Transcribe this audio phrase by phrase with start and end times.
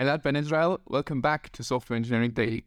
[0.00, 2.64] Elad Ben Israel, welcome back to Software Engineering Daily.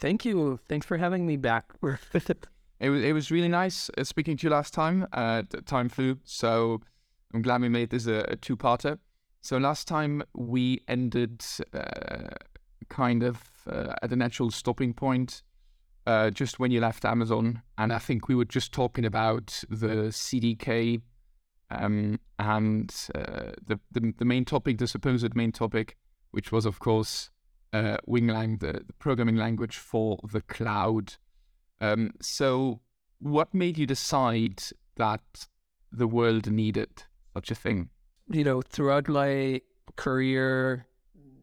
[0.00, 0.58] Thank you.
[0.68, 1.72] Thanks for having me back.
[2.80, 5.06] it was it was really nice uh, speaking to you last time.
[5.12, 6.80] Uh, time flew, so
[7.32, 8.98] I'm glad we made this a, a two-parter.
[9.42, 12.34] So last time we ended uh,
[12.88, 13.40] kind of
[13.70, 15.42] uh, at a natural stopping point,
[16.04, 20.10] uh, just when you left Amazon, and I think we were just talking about the
[20.10, 21.00] CDK
[21.70, 25.96] um, and uh, the, the, the main topic, the supposed main topic,
[26.30, 27.30] which was of course
[27.72, 31.14] uh, Winglang, the, the, programming language for the cloud.
[31.80, 32.80] Um, so,
[33.20, 34.62] what made you decide
[34.96, 35.46] that
[35.92, 37.90] the world needed such a thing?
[38.28, 39.60] You know, throughout my
[39.96, 40.86] career,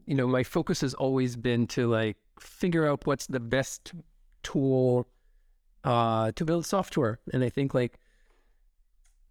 [0.06, 3.92] you know, my focus has always been to like figure out what's the best
[4.42, 5.08] tool
[5.84, 7.98] uh, to build software, and I think like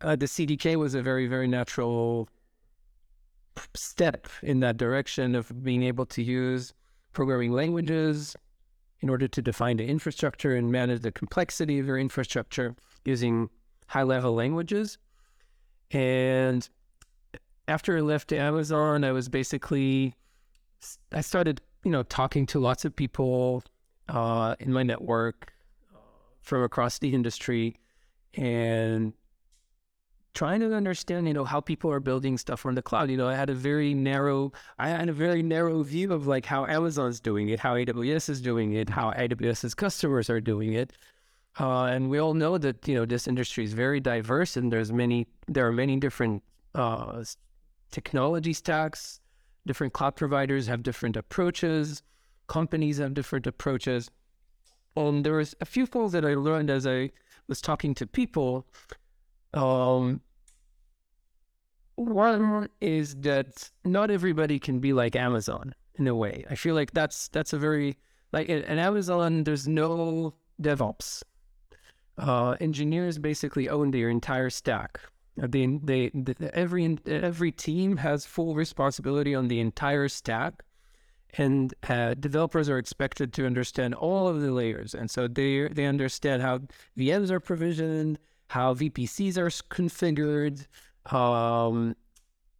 [0.01, 2.29] uh, the CDK was a very, very natural
[3.73, 6.73] step in that direction of being able to use
[7.13, 8.35] programming languages
[8.99, 12.75] in order to define the infrastructure and manage the complexity of your infrastructure
[13.05, 13.49] using
[13.87, 14.97] high level languages.
[15.91, 16.67] And
[17.67, 20.15] after I left Amazon, I was basically,
[21.11, 23.63] I started, you know, talking to lots of people
[24.09, 25.53] uh, in my network
[25.93, 25.99] uh,
[26.41, 27.77] from across the industry
[28.35, 29.13] and
[30.37, 33.09] trying to understand, you know, how people are building stuff on the cloud.
[33.09, 36.45] You know, I had a very narrow, I had a very narrow view of like
[36.45, 40.93] how Amazon's doing it, how AWS is doing it, how AWS's customers are doing it.
[41.59, 44.93] Uh, and we all know that you know this industry is very diverse, and there's
[44.93, 46.43] many there are many different
[46.75, 47.23] uh,
[47.89, 49.19] technology stacks.
[49.65, 52.03] Different cloud providers have different approaches.
[52.45, 54.11] Companies have different approaches.
[54.95, 57.09] And there was a few things that I learned as I
[57.47, 58.67] was talking to people.
[59.55, 60.21] Um,
[61.97, 66.45] one is that not everybody can be like Amazon in a way.
[66.49, 67.97] I feel like that's that's a very
[68.31, 69.43] like at Amazon.
[69.43, 71.23] There's no DevOps.
[72.17, 74.99] Uh, engineers basically own their entire stack.
[75.41, 80.63] Uh, they, they, they, every every team has full responsibility on the entire stack,
[81.33, 84.93] and uh, developers are expected to understand all of the layers.
[84.93, 86.61] And so they they understand how
[86.97, 88.19] VMs are provisioned,
[88.49, 90.67] how VPCs are configured,
[91.11, 91.95] um,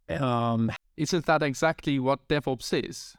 [0.08, 3.16] um, Isn't that exactly what DevOps is?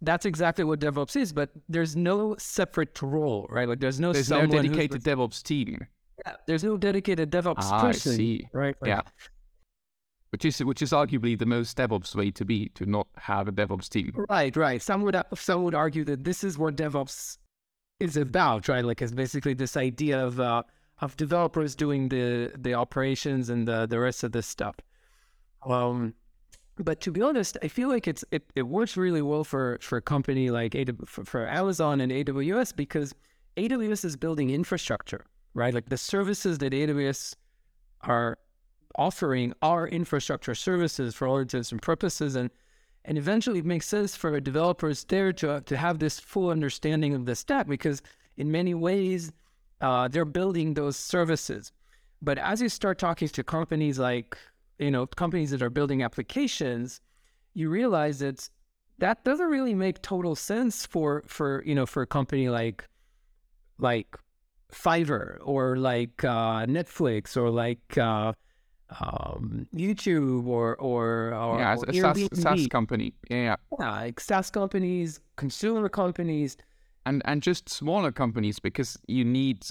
[0.00, 3.68] That's exactly what DevOps is, but there's no separate role, right?
[3.68, 5.86] Like there's no there's no dedicated DevOps team.
[6.24, 8.12] Yeah, there's no dedicated DevOps ah, person.
[8.12, 8.48] I see.
[8.52, 8.76] Right.
[8.84, 9.02] Yeah.
[10.30, 13.52] Which is which is arguably the most DevOps way to be to not have a
[13.52, 14.12] DevOps team.
[14.28, 14.56] Right.
[14.56, 14.80] Right.
[14.80, 17.38] Some would some would argue that this is what DevOps
[17.98, 18.84] is about, right?
[18.84, 20.62] Like it's basically this idea of uh,
[21.00, 24.76] of developers doing the the operations and the the rest of this stuff.
[25.64, 26.14] Um,
[26.78, 29.98] but to be honest, I feel like it's it, it works really well for for
[29.98, 33.14] a company like AW, for, for Amazon and AWS because
[33.56, 35.74] AWS is building infrastructure, right?
[35.74, 37.34] Like the services that AWS
[38.02, 38.38] are
[38.96, 42.50] offering are infrastructure services for all intents and purposes, and
[43.04, 47.26] and eventually it makes sense for developers there to to have this full understanding of
[47.26, 48.02] the stack because
[48.36, 49.32] in many ways
[49.80, 51.72] uh, they're building those services.
[52.20, 54.36] But as you start talking to companies like,
[54.78, 57.00] you know, companies that are building applications,
[57.54, 58.48] you realize that
[58.98, 62.88] that doesn't really make total sense for for you know for a company like
[63.78, 64.16] like
[64.72, 68.32] Fiverr or like uh, Netflix or like uh,
[69.00, 73.14] um, YouTube or or, or yeah, or a SaaS, SaaS company.
[73.30, 76.56] Yeah, yeah, like SaaS companies, consumer companies
[77.08, 79.66] and and just smaller companies because you need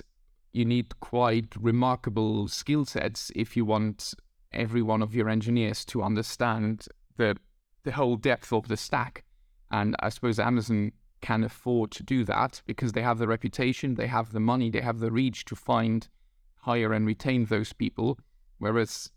[0.54, 4.16] you need quite remarkable skill sets if you want
[4.52, 6.88] every one of your engineers to understand
[7.18, 7.38] the
[7.84, 9.24] the whole depth of the stack.
[9.72, 14.08] And I suppose Amazon can afford to do that because they have the reputation, they
[14.08, 16.08] have the money, they have the reach to find,
[16.56, 18.18] hire, and retain those people,
[18.60, 19.12] whereas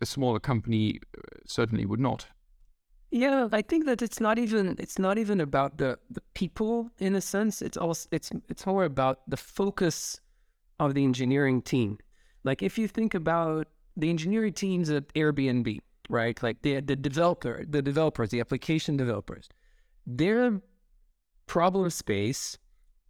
[0.00, 2.26] a smaller company uh, certainly would not.
[3.12, 7.14] Yeah, I think that it's not even it's not even about the the people in
[7.14, 7.60] a sense.
[7.60, 10.18] It's also it's it's more about the focus
[10.80, 11.98] of the engineering team.
[12.42, 13.68] Like if you think about
[13.98, 16.42] the engineering teams at Airbnb, right?
[16.42, 19.50] Like the the developer, the developers, the application developers,
[20.06, 20.62] their
[21.46, 22.56] problem space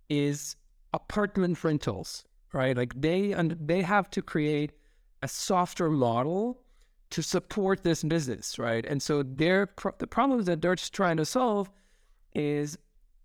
[0.09, 0.57] is
[0.93, 2.77] apartment rentals, right?
[2.77, 4.73] Like they and they have to create
[5.23, 6.62] a software model
[7.13, 8.85] to support this business, right?
[8.87, 9.69] And so their
[9.99, 11.71] the problems that they're trying to solve
[12.35, 12.79] is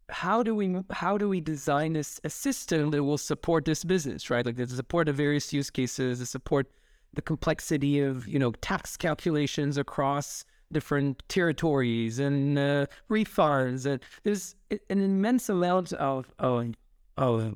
[0.09, 4.29] how do we how do we design this a system that will support this business,
[4.29, 4.45] right?
[4.45, 6.69] Like to support the various use cases, to support
[7.13, 14.53] the complexity of you know tax calculations across different territories and uh, refunds, and there's
[14.69, 16.73] an immense amount of, of
[17.15, 17.55] of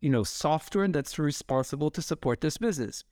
[0.00, 3.04] you know software that's responsible to support this business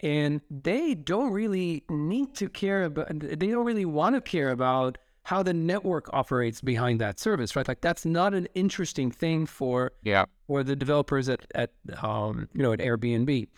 [0.00, 4.98] and they don't really need to care about they don't really want to care about
[5.22, 7.66] how the network operates behind that service right?
[7.66, 10.24] Like that's not an interesting thing for yeah.
[10.46, 11.70] for the developers at at
[12.02, 13.48] um you know at airbnb.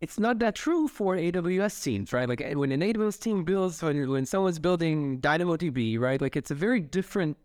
[0.00, 2.28] It's not that true for aws teams right?
[2.28, 6.20] Like when an aws team builds when, when someone's building dynamodb right?
[6.20, 7.36] Like it's a very different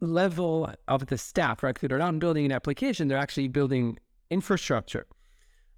[0.00, 1.78] level of the staff right?
[1.78, 3.98] They're not building an application they're actually building
[4.30, 5.06] infrastructure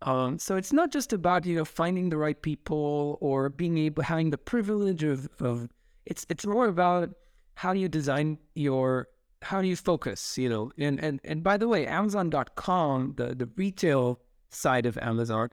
[0.03, 4.03] um, so it's not just about you know finding the right people or being able
[4.03, 5.69] having the privilege of, of
[6.07, 7.11] it's it's more about
[7.55, 9.09] how you design your
[9.43, 10.71] how do you focus you know.
[10.79, 15.51] And and and by the way amazon.com the the retail side of amazon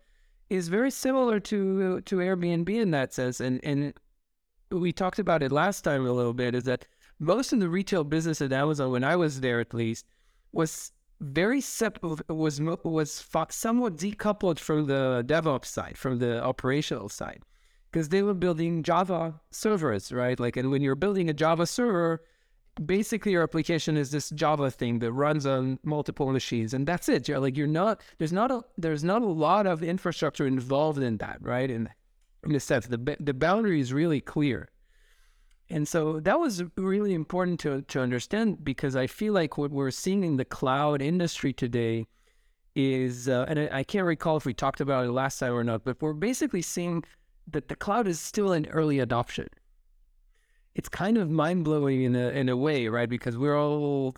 [0.49, 3.39] is very similar to to airbnb in that sense.
[3.39, 3.93] And and
[4.71, 6.85] we talked about it last time a little bit is that
[7.19, 10.05] most of the retail business at amazon when i was there at least
[10.51, 17.41] was very separate was was somewhat decoupled from the DevOps side, from the operational side,
[17.91, 20.39] because they were building Java servers, right?
[20.39, 22.21] Like, and when you're building a Java server,
[22.83, 27.27] basically your application is this Java thing that runs on multiple machines, and that's it.
[27.27, 31.17] You're like, you're not there's not a there's not a lot of infrastructure involved in
[31.17, 31.69] that, right?
[31.69, 31.89] In
[32.43, 34.69] in a sense, the the boundary is really clear.
[35.69, 39.91] And so that was really important to, to understand because I feel like what we're
[39.91, 42.05] seeing in the cloud industry today
[42.75, 45.63] is, uh, and I, I, can't recall if we talked about it last time or
[45.63, 47.03] not, but we're basically seeing
[47.47, 49.47] that the cloud is still in early adoption.
[50.75, 53.07] It's kind of mind blowing in a in a way, right?
[53.07, 54.15] Because we're all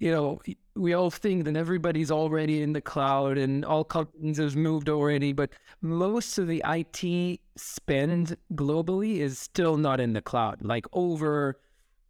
[0.00, 0.40] you know,
[0.74, 5.34] we all think that everybody's already in the cloud and all companies have moved already,
[5.34, 5.50] but
[5.82, 10.62] most of the IT spend globally is still not in the cloud.
[10.62, 11.60] Like over,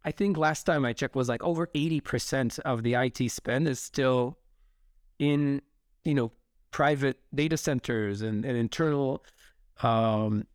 [0.05, 3.79] I think last time I checked was like over 80% of the IT spend is
[3.81, 4.37] still
[5.19, 5.61] in,
[6.05, 6.31] you know,
[6.71, 9.25] private data centers and, and internal.
[9.83, 10.47] Um,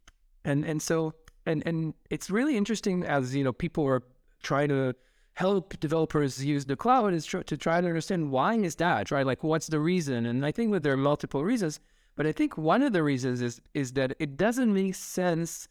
[0.43, 1.13] and, and so,
[1.45, 4.03] and, and it's really interesting as, you know, people are
[4.43, 4.97] trying to
[5.37, 9.27] help developers use the cloud is tr- to try to understand why is that, right?
[9.27, 10.25] Like, what's the reason?
[10.25, 11.79] And I think that there are multiple reasons,
[12.17, 15.69] but I think one of the reasons is is that it doesn't make sense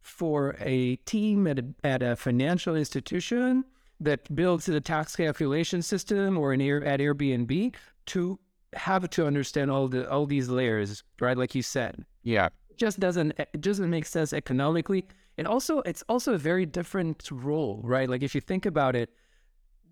[0.00, 3.64] for a team at a, at a financial institution
[3.98, 7.74] that builds the tax calculation system or an Air, at Airbnb
[8.06, 8.38] to
[8.74, 11.36] have to understand all the all these layers, right?
[11.36, 16.02] Like you said, yeah, it just doesn't it doesn't make sense economically and also it's
[16.08, 18.08] also a very different role, right?
[18.08, 19.10] Like if you think about it,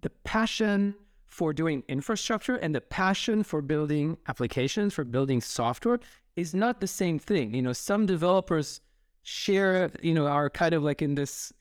[0.02, 0.94] the passion
[1.26, 6.00] for doing infrastructure and the passion for building applications, for building software
[6.36, 7.54] is not the same thing.
[7.54, 8.80] You know, some developers
[9.22, 11.52] share, you know, are kind of like in this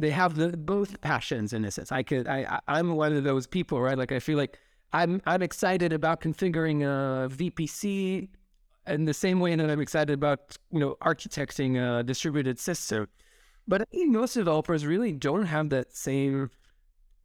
[0.00, 1.90] they have the both passions in a sense.
[1.92, 3.98] I could I I'm one of those people, right?
[3.98, 4.58] Like I feel like
[4.92, 8.28] I'm I'm excited about configuring a VPC
[8.86, 13.08] in the same way that I'm excited about, you know, architecting a distributed system.
[13.68, 16.50] But I think most developers really don't have that same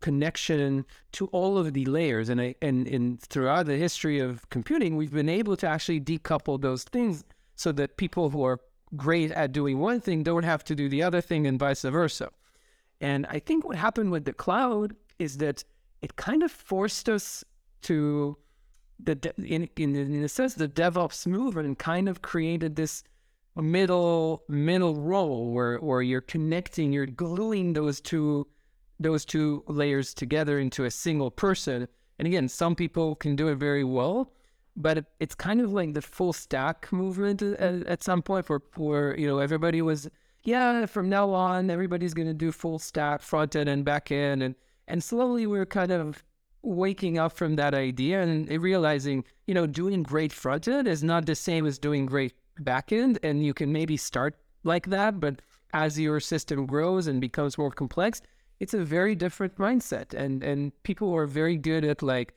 [0.02, 2.28] connection to all of the layers.
[2.28, 6.62] And I, and, and throughout the history of computing, we've been able to actually decouple
[6.62, 7.24] those things
[7.56, 8.60] so that people who are
[8.98, 12.30] great at doing one thing don't have to do the other thing and vice versa.
[13.00, 15.64] And I think what happened with the cloud is that
[16.02, 17.46] it kind of forced us
[17.84, 18.38] to
[19.00, 23.04] the in, in in a sense the DevOps movement kind of created this
[23.62, 28.48] middle middle role where where you're connecting, you're gluing those two
[29.00, 31.88] those two layers together into a single person.
[32.20, 34.32] And again, some people can do it very well,
[34.76, 37.92] but it's kind of like the full stack movement at, mm-hmm.
[37.92, 40.10] at some point where where you know everybody was
[40.44, 44.42] yeah from now on everybody's going to do full stack front end and back end
[44.44, 44.56] and
[44.88, 46.24] and slowly we're kind of
[46.64, 51.26] waking up from that idea and realizing you know doing great front end is not
[51.26, 55.42] the same as doing great backend and you can maybe start like that but
[55.74, 58.22] as your system grows and becomes more complex
[58.64, 60.14] it's a very different mindset.
[60.14, 62.34] And and people are very good at like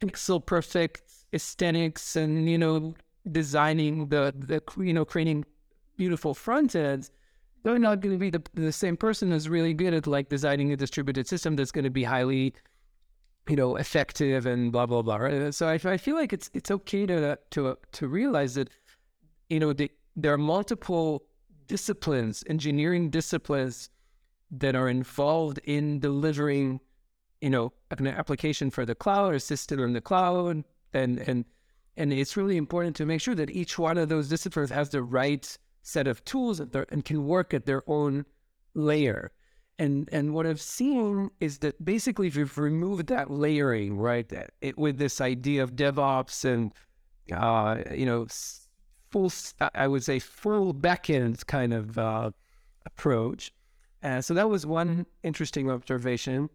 [0.00, 2.94] pixel perfect aesthetics and you know
[3.30, 5.44] designing the the you know creating
[5.96, 7.10] beautiful front ends.
[7.62, 10.72] They're not going to be the, the same person who's really good at like designing
[10.72, 12.54] a distributed system that's going to be highly
[13.48, 15.54] you know effective and blah blah blah right?
[15.54, 18.68] So I, I feel like it's it's okay to to to realize that
[19.48, 21.24] you know, the, there are multiple
[21.66, 23.90] disciplines, engineering disciplines
[24.50, 26.80] that are involved in delivering,
[27.40, 30.64] you know, an application for the cloud or system in the cloud.
[30.94, 31.44] And, and,
[31.96, 35.02] and it's really important to make sure that each one of those disciplines has the
[35.02, 38.24] right set of tools and, can work at their own
[38.74, 39.32] layer.
[39.80, 44.30] And and what I've seen is that basically we've removed that layering, right?
[44.60, 46.72] It, with this idea of DevOps and
[47.32, 48.26] uh, you know
[49.10, 49.32] full,
[49.74, 52.30] I would say full backend kind of uh,
[52.86, 53.52] approach.
[54.02, 56.48] Uh, so that was one interesting observation.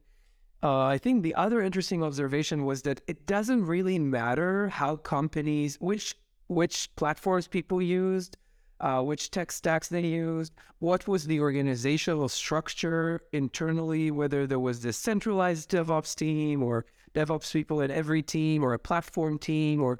[0.61, 5.77] Uh, I think the other interesting observation was that it doesn't really matter how companies,
[5.81, 6.15] which
[6.47, 8.37] which platforms people used,
[8.79, 14.81] uh, which tech stacks they used, what was the organizational structure internally, whether there was
[14.81, 19.99] this centralized DevOps team or DevOps people in every team or a platform team, or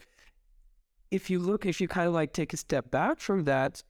[1.14, 3.84] if you look, if you kind of like take a step back from that,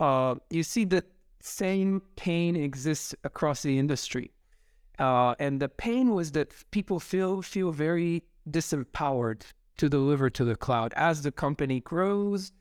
[0.00, 1.04] uh, you see that
[1.40, 4.32] same pain exists across the industry.
[4.98, 9.42] Uh, and the pain was that people feel feel very disempowered
[9.76, 12.52] to deliver to the cloud as the company grows,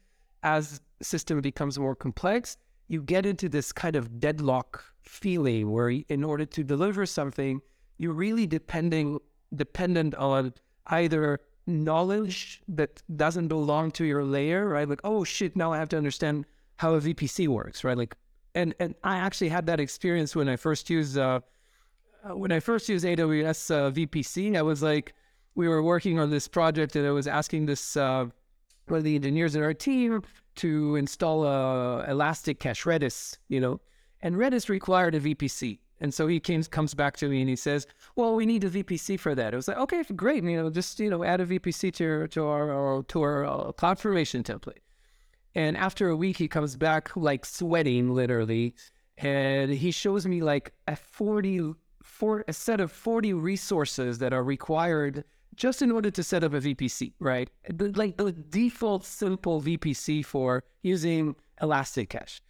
[0.43, 6.23] as system becomes more complex, you get into this kind of deadlock feeling where in
[6.23, 7.61] order to deliver something,
[7.97, 9.19] you're really depending
[9.55, 10.53] dependent on
[10.87, 14.87] either knowledge that doesn't belong to your layer, right?
[14.87, 16.45] Like, oh shit, now I have to understand
[16.77, 17.97] how a VPC works, right?
[17.97, 18.15] Like,
[18.55, 21.39] and and I actually had that experience when I first used uh,
[22.27, 24.55] uh when I first used AWS uh, VPC.
[24.57, 25.13] I was like,
[25.55, 28.25] we were working on this project, and I was asking this uh,
[28.87, 30.21] one of the engineers in our team
[30.55, 33.79] to install a ElastiCache Redis, you know,
[34.21, 35.79] and Redis required a VPC.
[35.99, 38.69] And so he came, comes back to me and he says, "Well, we need a
[38.69, 40.43] VPC for that." It was like, "Okay, great.
[40.43, 44.43] You know, just you know, add a VPC to to our to our uh, CloudFormation
[44.43, 44.81] template."
[45.55, 48.75] And after a week, he comes back like sweating, literally,
[49.17, 54.43] and he shows me like a forty for a set of forty resources that are
[54.43, 55.23] required
[55.55, 57.49] just in order to set up a VPC, right?
[57.79, 62.41] Like the default simple VPC for using ElastiCache.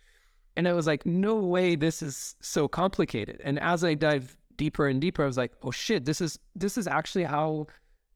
[0.56, 3.42] And I was like, no way this is so complicated.
[3.44, 6.78] And as I dive deeper and deeper, I was like, oh shit, this is this
[6.78, 7.68] is actually how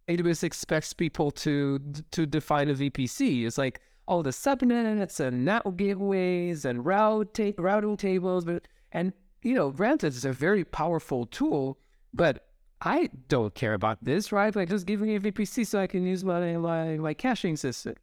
[0.07, 1.79] AWS expects people to
[2.11, 3.45] to define a VPC.
[3.45, 9.13] It's like all the subnets and network gateways and route ta- routing tables, but and
[9.41, 11.77] you know, granted, it's a very powerful tool,
[12.13, 12.47] but
[12.81, 14.55] I don't care about this, right?
[14.55, 17.95] Like just give me a VPC so I can use my my, my caching system.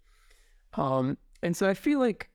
[0.75, 2.31] Um, and so I feel like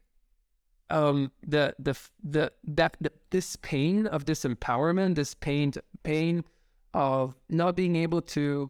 [0.89, 6.43] um the the the that the, this pain of disempowerment, this pain pain
[6.93, 8.69] of not being able to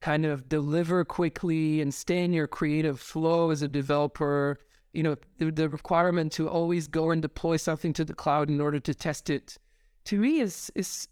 [0.00, 4.58] kind of deliver quickly and stay in your creative flow as a developer,
[4.92, 8.60] you know, the, the requirement to always go and deploy something to the cloud in
[8.60, 9.56] order to test it,
[10.04, 11.08] to me is is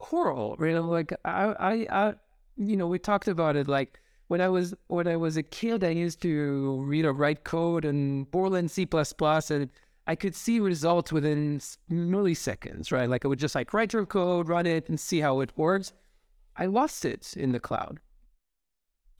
[0.00, 0.56] horrible.
[0.60, 2.14] You know, like I, I, I,
[2.56, 3.68] you know, we talked about it.
[3.68, 4.01] Like
[4.32, 7.84] when I was when I was a kid, I used to read or write code
[7.84, 9.70] in Borland C++, and
[10.06, 11.60] I could see results within
[11.90, 12.90] milliseconds.
[12.90, 15.52] Right, like I would just like write your code, run it, and see how it
[15.54, 15.92] works.
[16.56, 18.00] I lost it in the cloud.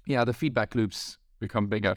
[0.06, 1.96] Yeah, the feedback loops become bigger.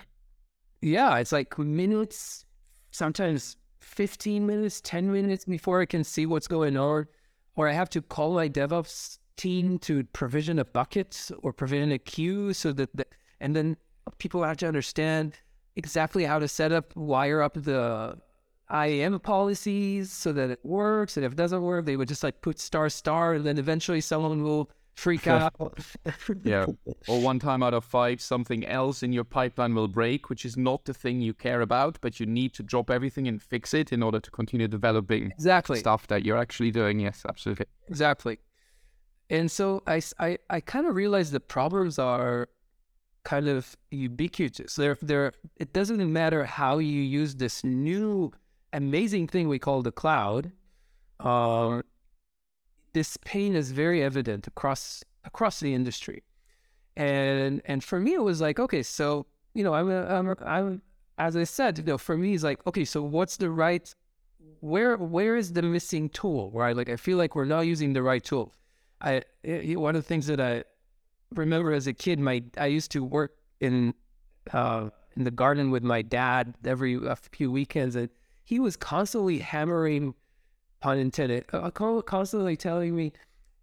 [0.81, 2.45] Yeah, it's like minutes,
[2.91, 7.05] sometimes 15 minutes, 10 minutes before I can see what's going on
[7.55, 11.99] or I have to call my DevOps team to provision a bucket or provision a
[11.99, 13.04] queue so that, the,
[13.39, 13.77] and then
[14.17, 15.33] people have to understand
[15.75, 18.17] exactly how to set up, wire up the
[18.71, 21.17] IAM policies so that it works.
[21.17, 24.01] And if it doesn't work, they would just like put star star, and then eventually
[24.01, 25.53] someone will freak out.
[26.43, 26.65] yeah.
[27.07, 30.57] Or one time out of five, something else in your pipeline will break, which is
[30.57, 33.91] not the thing you care about, but you need to drop everything and fix it
[33.91, 36.99] in order to continue developing exactly stuff that you're actually doing.
[36.99, 37.65] Yes, absolutely.
[37.87, 38.39] Exactly.
[39.29, 42.47] And so I, I, I kind of realized the problems are
[43.25, 44.75] kind of ubiquitous.
[44.75, 48.31] They're, they're, it doesn't matter how you use this new
[48.71, 50.51] amazing thing we call the cloud.
[51.19, 51.81] Uh,
[52.93, 56.23] this pain is very evident across across the industry,
[56.95, 60.81] and and for me it was like okay, so you know I'm I'm, I'm
[61.17, 63.93] as I said, you know, for me it's like okay, so what's the right
[64.61, 66.51] where where is the missing tool?
[66.53, 68.53] Right, like I feel like we're not using the right tool.
[69.01, 70.63] I one of the things that I
[71.35, 73.93] remember as a kid, my I used to work in
[74.51, 78.09] uh, in the garden with my dad every a few weekends, and
[78.43, 80.13] he was constantly hammering
[80.85, 83.11] pun intended, uh, constantly telling me,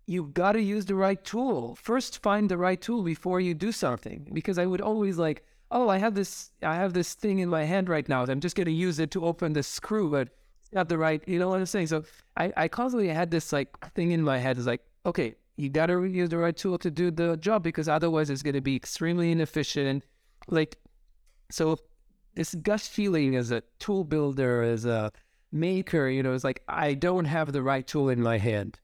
[0.06, 1.76] you've got to use the right tool.
[1.76, 4.28] First, find the right tool before you do something.
[4.32, 7.64] Because I would always like, oh, I have this, I have this thing in my
[7.64, 8.24] hand right now.
[8.24, 10.28] I'm just going to use it to open the screw, but
[10.60, 11.22] it's not the right.
[11.26, 11.86] You know what I'm saying?
[11.86, 12.04] So
[12.36, 14.58] I, I constantly had this like thing in my head.
[14.58, 17.88] Is like, okay, you got to use the right tool to do the job because
[17.88, 20.04] otherwise it's going to be extremely inefficient.
[20.48, 20.78] Like,
[21.50, 21.78] so
[22.34, 25.12] this gut feeling as a tool builder, as a
[25.52, 28.78] maker, you know, it's like I don't have the right tool in my hand.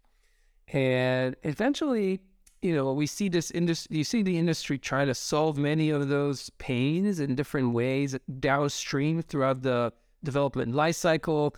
[0.68, 2.20] And eventually,
[2.60, 6.08] you know, we see this industry, you see the industry try to solve many of
[6.08, 11.56] those pains in different ways downstream throughout the development life cycle.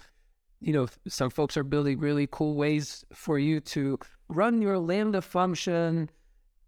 [0.61, 3.99] You know, some folks are building really cool ways for you to
[4.31, 6.11] run your Lambda function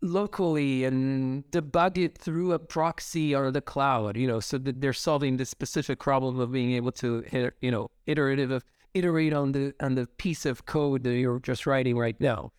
[0.03, 4.93] locally and debug it through a proxy or the cloud, you know, so that they're
[4.93, 8.65] solving this specific problem of being able to, you know, iterative of,
[8.95, 12.53] iterate on the on the piece of code that you're just writing right now.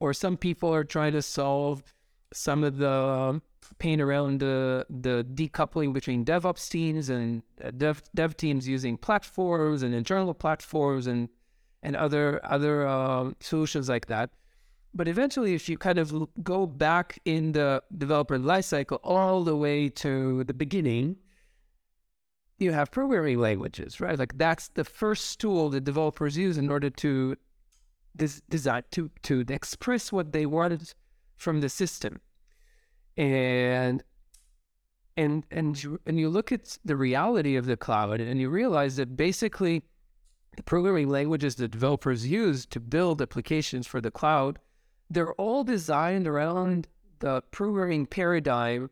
[0.00, 1.82] Or some people are trying to solve
[2.32, 3.42] some of the um,
[3.78, 9.82] pain around the the decoupling between DevOps teams and uh, dev dev teams using platforms
[9.82, 11.28] and internal platforms and
[11.82, 14.30] and other other uh, solutions like that.
[14.94, 19.88] But eventually, if you kind of go back in the developer lifecycle all the way
[19.88, 21.16] to the beginning,
[22.58, 24.16] you have programming languages, right?
[24.16, 27.36] Like that's the first tool that developers use in order to
[28.14, 30.94] des- design to to express what they wanted
[31.36, 32.20] from the system,
[33.16, 34.04] and
[35.16, 38.94] and and you, and you look at the reality of the cloud, and you realize
[38.96, 39.82] that basically
[40.56, 44.60] the programming languages that developers use to build applications for the cloud
[45.14, 46.88] they're all designed around
[47.20, 48.90] the programming paradigm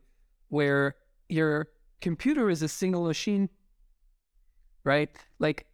[0.49, 0.95] where
[1.29, 1.69] your
[2.01, 3.49] computer is a single machine,
[4.85, 5.11] right?
[5.39, 5.67] Like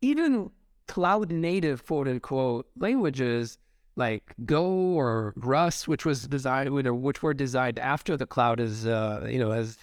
[0.00, 0.50] even
[0.88, 3.58] cloud native quote unquote languages
[3.96, 9.26] like Go or Rust, which was designed, which were designed after the cloud is, uh,
[9.30, 9.78] you know, has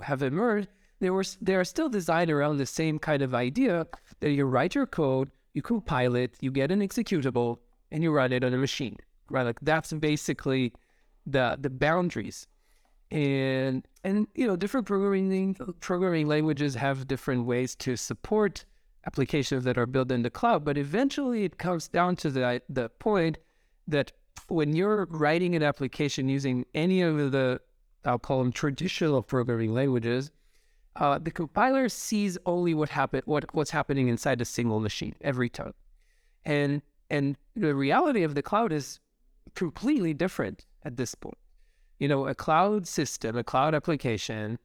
[0.00, 0.68] have emerged.
[1.00, 3.86] They were they are still designed around the same kind of idea
[4.20, 7.58] that you write your code, you compile it, you get an executable,
[7.90, 8.96] and you run it on a machine
[9.30, 9.44] right?
[9.44, 10.72] Like that's basically
[11.26, 12.46] the the boundaries.
[13.10, 18.64] And and you know, different programming programming languages have different ways to support
[19.06, 22.88] applications that are built in the cloud, but eventually it comes down to the the
[22.88, 23.38] point
[23.86, 24.12] that
[24.48, 27.60] when you're writing an application using any of the
[28.04, 30.30] I'll call them traditional programming languages,
[30.96, 35.48] uh, the compiler sees only what happen what what's happening inside a single machine every
[35.48, 35.74] time,
[36.44, 39.00] and and the reality of the cloud is
[39.54, 41.38] completely different at this point.
[41.98, 44.58] You know, a cloud system, a cloud application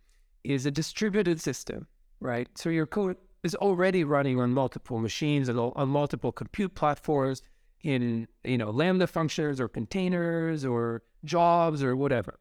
[0.44, 1.88] is a distributed system,
[2.20, 2.48] right?
[2.56, 7.42] So your code is already running on multiple machines and on multiple compute platforms
[7.84, 12.40] in, you know, Lambda functions or containers or jobs or whatever.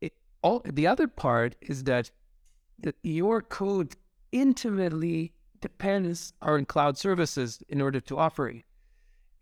[0.00, 2.10] It, all, the other part is that,
[2.78, 3.96] that your code
[4.32, 8.64] intimately depends on cloud services in order to operate.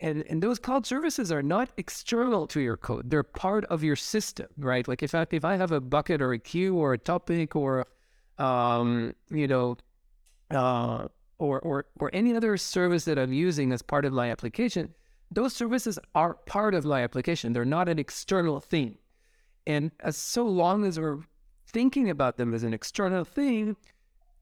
[0.04, 3.08] And, and those cloud services are not external to your code.
[3.08, 4.86] They're part of your system, right?
[4.86, 7.86] Like if I, if I have a bucket or a queue or a topic or,
[8.36, 9.78] um, you know,
[10.50, 14.92] uh, or, or, or any other service that I'm using as part of my application,
[15.30, 17.54] those services are part of my application.
[17.54, 18.98] They're not an external thing.
[19.66, 21.20] And as so long as we're
[21.66, 23.74] thinking about them as an external thing,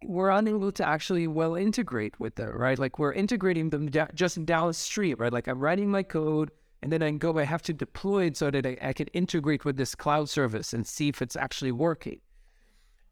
[0.07, 2.79] we're unable to actually well integrate with them, right?
[2.79, 5.33] Like we're integrating them da- just downstream, right?
[5.33, 6.51] Like I'm writing my code
[6.83, 9.65] and then I go, I have to deploy it so that I, I can integrate
[9.65, 12.21] with this cloud service and see if it's actually working.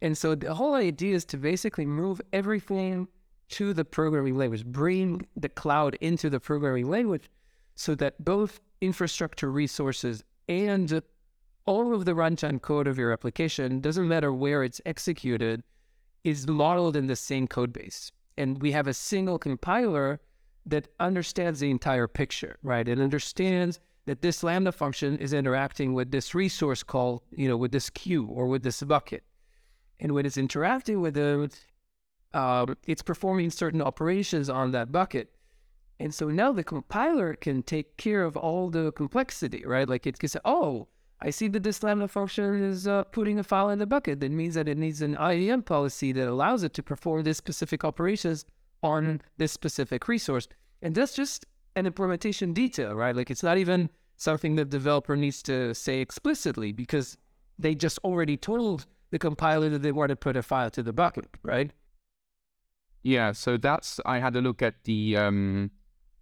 [0.02, 3.08] And so the whole idea is to basically move everything
[3.50, 7.28] to the programming language, bring the cloud into the programming language
[7.74, 11.02] so that both infrastructure resources and
[11.66, 15.62] all of the runtime code of your application, doesn't matter where it's executed,
[16.24, 18.12] is modeled in the same code base.
[18.36, 20.20] And we have a single compiler
[20.66, 22.86] that understands the entire picture, right?
[22.86, 27.72] It understands that this Lambda function is interacting with this resource call, you know, with
[27.72, 29.24] this queue or with this bucket.
[29.98, 31.64] And when it's interacting with it,
[32.32, 35.32] um, it's performing certain operations on that bucket.
[35.98, 39.88] And so now the compiler can take care of all the complexity, right?
[39.88, 40.88] Like it can say, oh,
[41.22, 44.20] I see that this Lambda function is uh, putting a file in the bucket.
[44.20, 47.84] That means that it needs an IAM policy that allows it to perform this specific
[47.84, 48.46] operations
[48.82, 50.48] on this specific resource.
[50.80, 51.44] And that's just
[51.76, 53.14] an implementation detail, right?
[53.14, 57.18] Like it's not even something the developer needs to say explicitly because
[57.58, 60.92] they just already told the compiler that they want to put a file to the
[60.92, 61.72] bucket, right?
[63.02, 65.70] Yeah, so that's I had a look at the um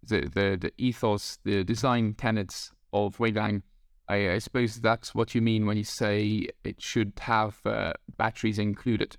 [0.03, 3.63] the the, the ethos, the design tenets of Winglang
[4.09, 8.59] I, I, suppose that's what you mean when you say it should have uh, batteries
[8.59, 9.17] included,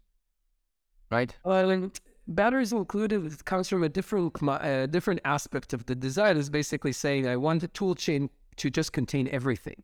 [1.12, 1.36] right?
[1.44, 1.92] Well,
[2.28, 6.38] batteries included comes from a different uh, different aspect of the design.
[6.38, 9.84] Is basically saying I want the tool chain to just contain everything,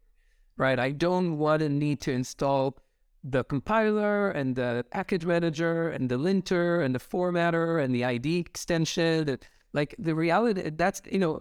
[0.58, 0.80] right?
[0.80, 2.78] I don't want to need to install
[3.24, 8.40] the compiler and the package manager and the linter and the formatter and the ID
[8.40, 9.38] extension.
[9.74, 11.40] Like the reality, that's you know,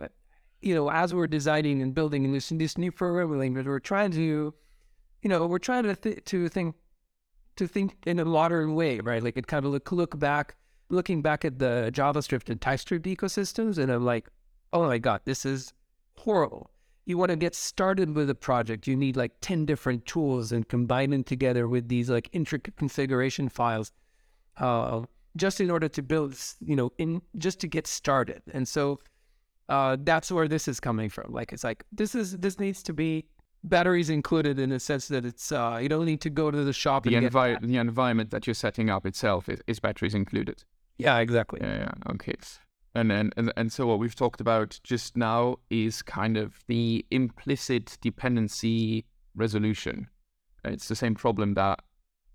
[0.65, 4.55] you know, as we're designing and building this this new programming language, we're trying to,
[5.23, 6.75] you know, we're trying to th- to think
[7.57, 9.23] to think in a modern way, right?
[9.23, 10.57] Like it kind of look look back,
[10.89, 14.29] looking back at the JavaScript and TypeScript ecosystems, and I'm like,
[14.73, 15.73] oh my god, this is
[16.17, 16.71] horrible
[17.07, 20.67] you want to get started with a project, you need like 10 different tools and
[20.69, 23.93] combine them together with these like intricate configuration files
[24.59, 25.03] uh,
[25.37, 28.43] just in order to build, you know, in just to get started.
[28.53, 29.01] And so
[29.69, 31.33] uh, that's where this is coming from.
[31.33, 33.27] Like, it's like, this is, this needs to be
[33.63, 36.73] batteries included in the sense that it's, uh, you don't need to go to the
[36.73, 37.05] shop.
[37.05, 40.65] The, envi- the environment that you're setting up itself is, is batteries included.
[40.99, 41.61] Yeah, exactly.
[41.63, 42.13] Yeah, yeah.
[42.13, 42.35] Okay.
[42.95, 47.05] And, and and and so what we've talked about just now is kind of the
[47.11, 50.07] implicit dependency resolution.
[50.65, 51.81] It's the same problem that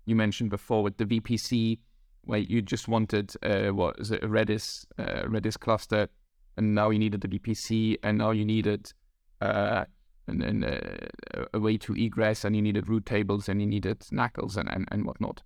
[0.04, 1.78] you mentioned before with the VPC,
[2.24, 6.08] where you just wanted uh, what is it a Redis uh, Redis cluster,
[6.56, 8.92] and now you needed the VPC, and now you needed
[9.40, 9.84] uh,
[10.26, 14.00] and, and uh, a way to egress, and you needed route tables, and you needed
[14.00, 15.42] NACLs, and and, and whatnot.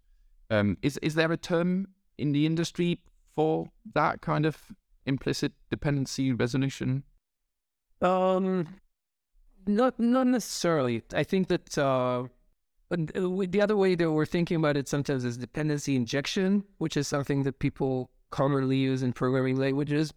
[0.50, 1.88] Um, is is there a term
[2.18, 3.00] in the industry
[3.34, 4.58] for that kind of
[5.06, 7.04] implicit dependency resolution?
[8.00, 8.68] Um,
[9.66, 11.02] not not necessarily.
[11.14, 12.24] I think that uh,
[12.90, 17.08] uh the other way that we're thinking about it sometimes is dependency injection, which is
[17.08, 20.12] something that people commonly use in programming languages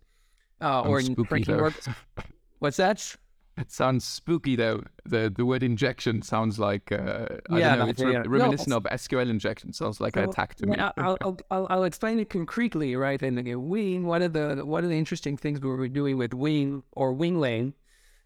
[0.61, 1.73] uh, or in framework.
[2.59, 3.15] What's that?
[3.57, 4.83] It sounds spooky though.
[5.05, 7.89] The the word injection sounds like uh, I yeah, don't know.
[7.89, 8.23] It's yeah.
[8.27, 9.73] reminiscent no, of SQL injection.
[9.73, 10.77] Sounds like so, an attack to me.
[10.77, 13.19] I'll, I'll, I'll, I'll, explain it concretely, right?
[13.19, 14.05] And again, Wing.
[14.05, 17.73] One of the one of the interesting things we were doing with Wing or Winglang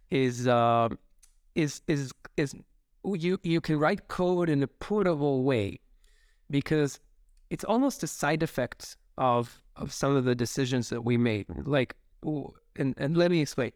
[0.09, 0.89] is uh,
[1.55, 2.53] is is is
[3.05, 5.79] you you can write code in a portable way
[6.49, 6.99] because
[7.49, 11.45] it's almost a side effect of of some of the decisions that we made.
[11.65, 13.71] Like, and and let me explain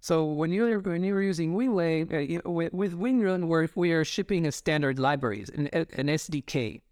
[0.00, 4.46] so when you're when you're using Winglang uh, with, with WingRun, where we are shipping
[4.46, 6.82] a standard libraries, an, an SDK,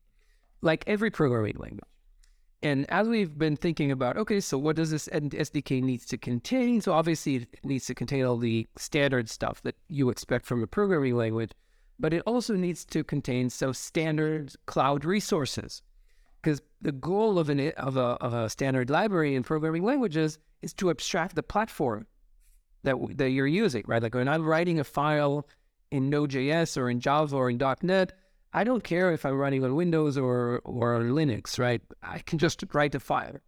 [0.61, 1.85] like every programming language.
[2.63, 6.81] And as we've been thinking about, okay, so what does this SDK needs to contain?
[6.81, 10.67] So obviously it needs to contain all the standard stuff that you expect from a
[10.67, 11.53] programming language,
[12.01, 15.83] but it also needs to contain some standard cloud resources.
[16.87, 20.88] The goal of, an, of, a, of a standard library in programming languages is to
[20.90, 22.07] abstract the platform
[22.85, 24.01] that that you're using, right?
[24.01, 25.49] Like when I'm writing a file
[25.90, 28.12] in Node.js or in Java or in .NET,
[28.53, 31.83] I don't care if I'm running on Windows or or Linux, right?
[32.05, 33.38] I can just write a file,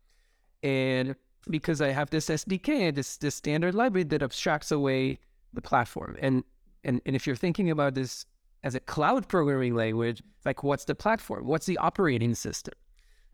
[0.65, 1.15] and
[1.49, 5.21] because I have this SDK, this this standard library that abstracts away
[5.53, 6.43] the platform, and
[6.83, 8.27] and and if you're thinking about this
[8.65, 11.47] as a cloud programming language, like what's the platform?
[11.47, 12.75] What's the operating system?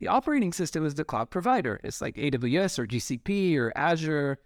[0.00, 1.80] The operating system is the cloud provider.
[1.84, 4.38] It's like AWS or GCP or Azure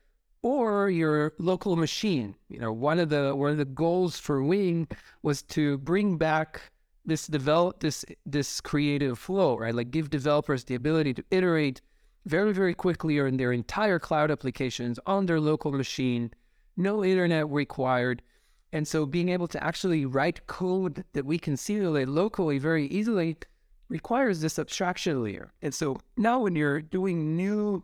[0.42, 2.34] or your local machine.
[2.48, 4.88] You know, one of the one of the goals for Wing
[5.22, 6.60] was to bring back
[7.04, 9.74] this develop this this creative flow, right?
[9.74, 11.80] Like give developers the ability to iterate
[12.26, 16.30] very very quickly on their entire cloud applications on their local machine,
[16.76, 18.22] no internet required.
[18.70, 23.38] And so being able to actually write code that we can simulate locally very easily
[23.88, 25.52] requires this abstraction layer.
[25.62, 27.82] And so now when you're doing new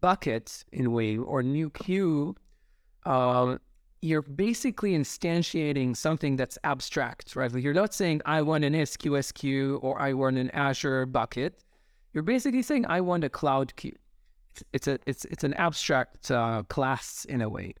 [0.00, 2.36] bucket in Wing or new queue,
[3.06, 3.58] um,
[4.00, 7.52] you're basically instantiating something that's abstract, right?
[7.52, 11.64] Like you're not saying I want an SQS queue or I want an Azure bucket.
[12.12, 13.96] You're basically saying I want a cloud queue.
[14.52, 17.74] It's, it's a it's it's an abstract uh, class in a way,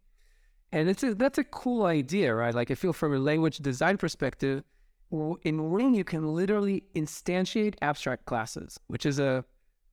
[0.72, 2.54] and it's a, that's a cool idea, right?
[2.54, 4.62] Like I feel from a language design perspective,
[5.10, 9.44] in Wing you can literally instantiate abstract classes, which is a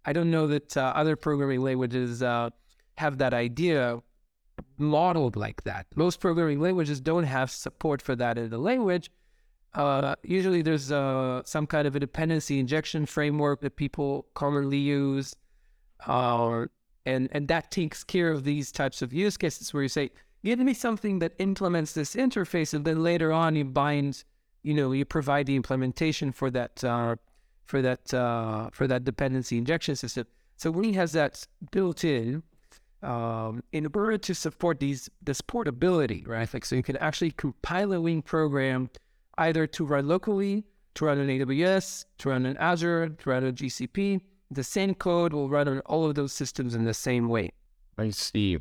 [0.06, 2.51] I don't know that uh, other programming languages uh,
[2.97, 4.01] have that idea
[4.78, 5.88] modeled like that.
[5.95, 9.10] Most programming languages don't have support for that in the language.
[9.73, 15.36] Uh, usually, there's uh, some kind of a dependency injection framework that people commonly use,
[16.08, 16.65] uh,
[17.06, 20.12] and and that takes care of these types of use cases where you say,
[20.45, 24.23] "Give me something that implements this interface," and then later on you bind,
[24.65, 27.15] you know, you provide the implementation for that uh,
[27.65, 30.25] for that uh, for that dependency injection system.
[30.58, 32.41] So Wing has that built in
[33.04, 36.51] um, in order to support these this portability, right?
[36.51, 38.89] Like so you can actually compile a Wing program
[39.38, 43.54] either to run locally, to run on AWS, to run on Azure, to run on
[43.54, 44.19] GCP.
[44.49, 47.51] The same code will run on all of those systems in the same way.
[47.99, 48.58] I see.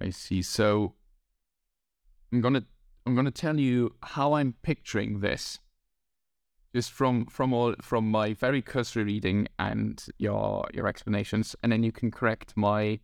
[0.00, 0.40] I see.
[0.40, 0.94] So
[2.32, 2.64] I'm gonna
[3.06, 5.58] I'm gonna tell you how I'm picturing this
[6.74, 11.82] just from from all from my very cursory reading and your your explanations, and then
[11.82, 13.00] you can correct my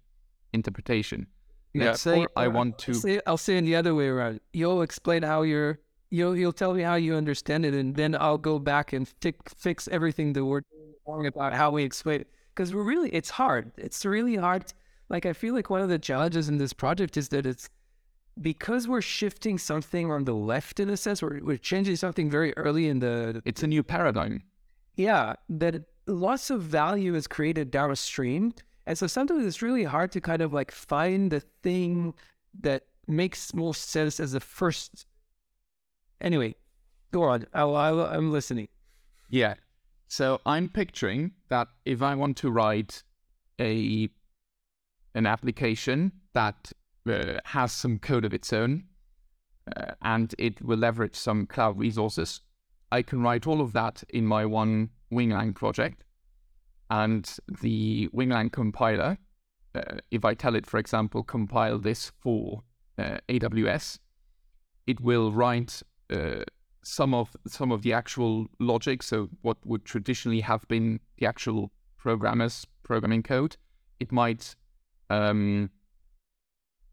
[0.52, 1.26] interpretation.
[1.74, 2.94] Let's say or- I or want I'll to.
[2.94, 4.40] say, I'll say it the other way around.
[4.52, 5.80] You'll explain how you're.
[6.10, 9.34] You'll you'll tell me how you understand it, and then I'll go back and fi-
[9.54, 10.62] fix everything that we're
[11.06, 12.30] wrong about how we explain it.
[12.54, 13.70] Because we're really, it's hard.
[13.76, 14.64] It's really hard.
[15.10, 17.68] Like I feel like one of the challenges in this project is that it's
[18.40, 21.22] because we're shifting something on the left in a sense.
[21.22, 24.42] We're we're changing something very early in the It's a new paradigm.
[24.96, 28.52] yeah, that lots of value is created downstream.
[28.86, 32.14] And so sometimes it's really hard to kind of like find the thing
[32.60, 35.06] that makes most sense as a first.
[36.20, 36.54] Anyway,
[37.12, 37.46] go on.
[37.52, 38.68] I'll, I'll, I'm listening.
[39.28, 39.54] Yeah.
[40.08, 43.02] So I'm picturing that if I want to write
[43.60, 44.08] a
[45.14, 46.72] an application that
[47.08, 48.84] uh, has some code of its own
[49.76, 52.40] uh, and it will leverage some cloud resources,
[52.90, 56.04] I can write all of that in my one Winglang project.
[56.90, 57.30] And
[57.60, 59.18] the Winglang compiler,
[59.74, 62.62] uh, if I tell it, for example, compile this for
[62.98, 63.98] uh, AWS,
[64.86, 66.44] it will write uh,
[66.82, 69.02] some of some of the actual logic.
[69.02, 73.56] So what would traditionally have been the actual programmers programming code,
[74.00, 74.56] it might
[75.10, 75.70] um,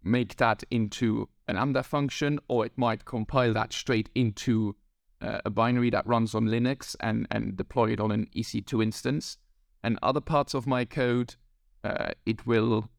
[0.05, 4.75] make that into an Lambda function, or it might compile that straight into
[5.21, 9.37] uh, a binary that runs on Linux and and deploy it on an EC2 instance.
[9.83, 11.35] And other parts of my code,
[11.83, 12.89] uh, it will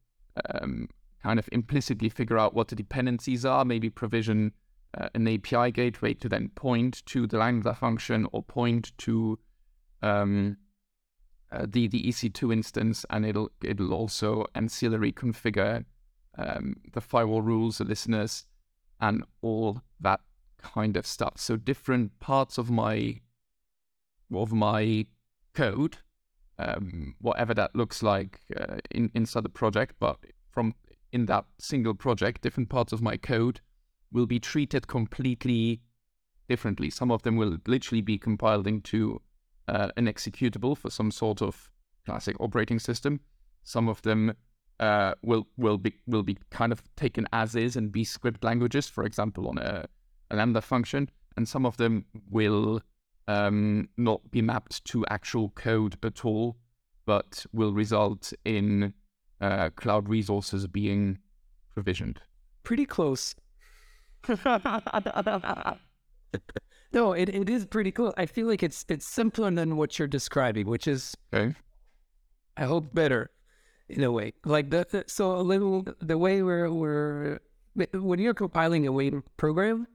[0.53, 0.89] um,
[1.21, 4.53] kind of implicitly figure out what the dependencies are, maybe provision
[4.97, 9.37] uh, an API gateway to then point to the Lambda function or point to
[10.01, 10.57] um,
[11.51, 15.85] uh, the the EC2 instance, and it'll it'll also ancillary configure
[16.37, 18.45] um, the firewall rules, the listeners,
[18.99, 20.21] and all that
[20.57, 21.33] kind of stuff.
[21.37, 23.21] So different parts of my
[24.33, 25.05] of my
[25.53, 25.97] code,
[26.59, 30.17] um, whatever that looks like uh, in inside the project, but
[30.49, 30.73] from
[31.11, 33.61] in that single project, different parts of my code
[34.11, 35.81] will be treated completely
[36.49, 36.89] differently.
[36.89, 39.21] Some of them will literally be compiled into
[39.67, 41.69] uh, an executable for some sort of
[42.05, 43.19] classic operating system.
[43.63, 44.33] Some of them
[44.79, 48.87] uh, will will be will be kind of taken as is and be script languages,
[48.87, 49.85] for example, on a,
[50.31, 52.81] a lambda function, and some of them will
[53.27, 56.57] um, not be mapped to actual code at all,
[57.05, 58.93] but will result in
[59.41, 61.17] uh, cloud resources being
[61.73, 62.21] provisioned.
[62.63, 63.35] Pretty close.
[66.93, 68.13] no, it, it is pretty cool.
[68.17, 71.55] I feel like it's it's simpler than what you're describing, which is Okay.
[72.55, 73.29] I hope better
[73.89, 74.33] in a way.
[74.45, 77.39] Like the, so a little the way we're we're
[77.93, 79.87] when you're compiling a Wing program,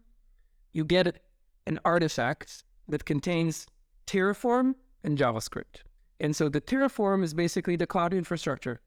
[0.73, 1.23] you get
[1.67, 3.67] an artifact that contains
[4.07, 4.75] Terraform
[5.05, 5.83] and JavaScript.
[6.21, 8.81] And so the Terraform is basically the cloud infrastructure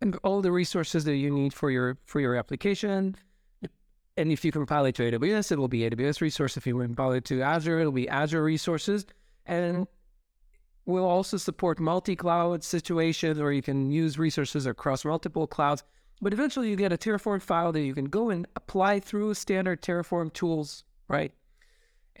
[0.00, 3.16] and all the resources that you need for your for your application.
[4.16, 6.56] And if you compile it to AWS, it will be AWS resource.
[6.56, 9.06] If you compile it to Azure, it'll be Azure resources.
[9.46, 9.86] And
[10.86, 15.82] we'll also support multi-cloud situations where you can use resources across multiple clouds.
[16.22, 19.82] But eventually you get a Terraform file that you can go and apply through standard
[19.82, 21.32] Terraform tools, right?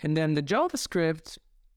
[0.02, 1.36] And then the JavaScript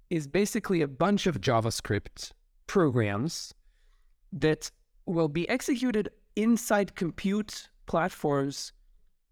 [0.09, 2.31] is basically a bunch of JavaScript
[2.67, 3.53] programs
[4.31, 4.71] that
[5.05, 8.71] will be executed inside compute platforms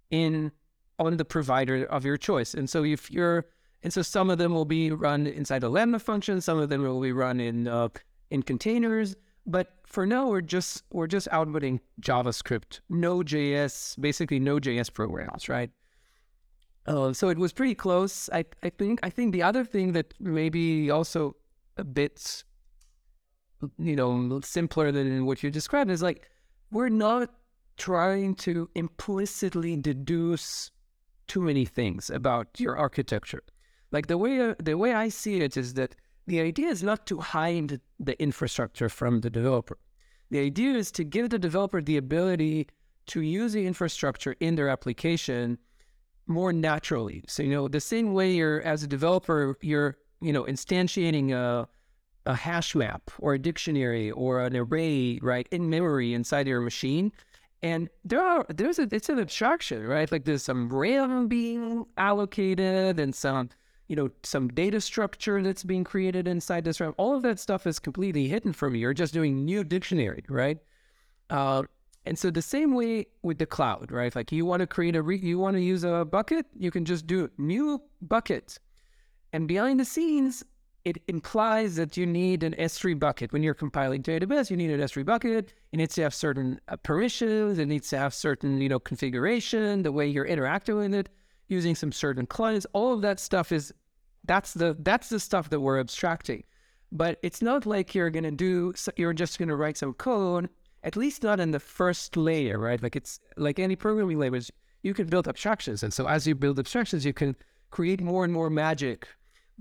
[0.09, 0.51] in
[0.99, 2.53] on the provider of your choice.
[2.53, 3.45] And so if you're
[3.84, 6.84] and so some of them will be run inside a Lambda function, some of them
[6.84, 7.89] will be run in uh,
[8.30, 9.15] in containers.
[9.46, 15.72] But for now, we're just we're just outputting JavaScript, Node.js, basically Node.js programs, right?
[16.86, 18.30] Uh, so it was pretty close.
[18.32, 21.36] I, I think I think the other thing that maybe also
[21.78, 22.44] a bit,
[23.78, 26.28] you know, simpler than what you described is like
[26.72, 27.30] we're not
[27.78, 30.72] trying to implicitly deduce
[31.28, 33.44] too many things about your architecture.
[33.91, 35.95] Like the way uh, the way I see it is that
[36.27, 39.77] the idea is not to hide the infrastructure from the developer.
[40.30, 42.67] The idea is to give the developer the ability
[43.08, 45.58] to use the infrastructure in their application
[46.27, 47.23] more naturally.
[47.27, 51.67] So you know, the same way you're as a developer, you're you know instantiating a
[52.25, 57.12] a hash map or a dictionary or an array right in memory inside your machine.
[57.63, 60.12] And there are there's a it's an abstraction, right?
[60.12, 63.49] Like there's some RAM being allocated and some
[63.91, 66.93] you know some data structure that's being created inside this RAM.
[66.95, 68.80] All of that stuff is completely hidden from you.
[68.80, 70.60] You're just doing new dictionary, right?
[71.30, 71.63] Uh,
[72.06, 74.15] and so the same way with the cloud, right?
[74.15, 76.86] Like you want to create a re- you want to use a bucket, you can
[76.86, 78.60] just do new bucket.
[79.34, 80.41] And behind the scenes,
[80.86, 83.34] it implies that you need an S3 bucket.
[83.34, 85.54] When you're compiling AWS, you need an S3 bucket.
[85.73, 87.60] It needs to have certain uh, permissions.
[87.60, 91.10] It needs to have certain, you know, configuration, the way you're interacting with it,
[91.51, 92.65] using some certain clients.
[92.73, 93.73] All of that stuff is
[94.25, 96.43] that's the that's the stuff that we're abstracting.
[96.91, 98.73] But it's not like you're gonna do.
[98.95, 100.49] You're just gonna write some code.
[100.83, 102.81] At least not in the first layer, right?
[102.81, 104.51] Like it's like any programming language.
[104.81, 107.35] You can build abstractions, and so as you build abstractions, you can
[107.69, 109.07] create more and more magic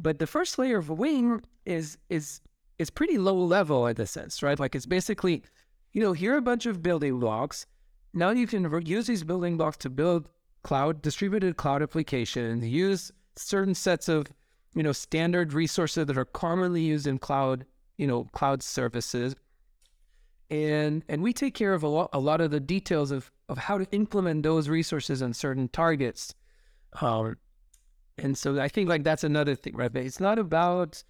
[0.00, 2.40] but the first layer of a wing is is
[2.78, 4.58] is pretty low level in a sense, right?
[4.58, 5.42] Like it's basically,
[5.92, 7.66] you know, here are a bunch of building blocks.
[8.14, 10.28] Now you can use these building blocks to build
[10.62, 14.26] cloud distributed cloud applications, use certain sets of,
[14.74, 17.64] you know, standard resources that are commonly used in cloud,
[17.96, 19.34] you know, cloud services.
[20.50, 23.58] And and we take care of a lot a lot of the details of of
[23.58, 26.34] how to implement those resources on certain targets.
[27.00, 27.36] Um,
[28.18, 29.92] and so I think like that's another thing, right?
[29.92, 31.02] But it's not about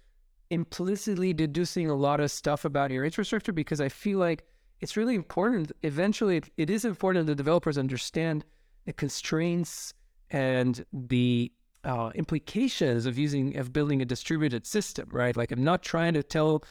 [0.51, 4.43] implicitly deducing a lot of stuff about your infrastructure because I feel like
[4.79, 5.71] it's really important.
[5.83, 8.45] Eventually, it is important that developers understand
[8.85, 9.93] the constraints
[10.29, 11.51] and the
[11.83, 15.35] uh, implications of using of building a distributed system, right?
[15.35, 16.63] Like I'm not trying to tell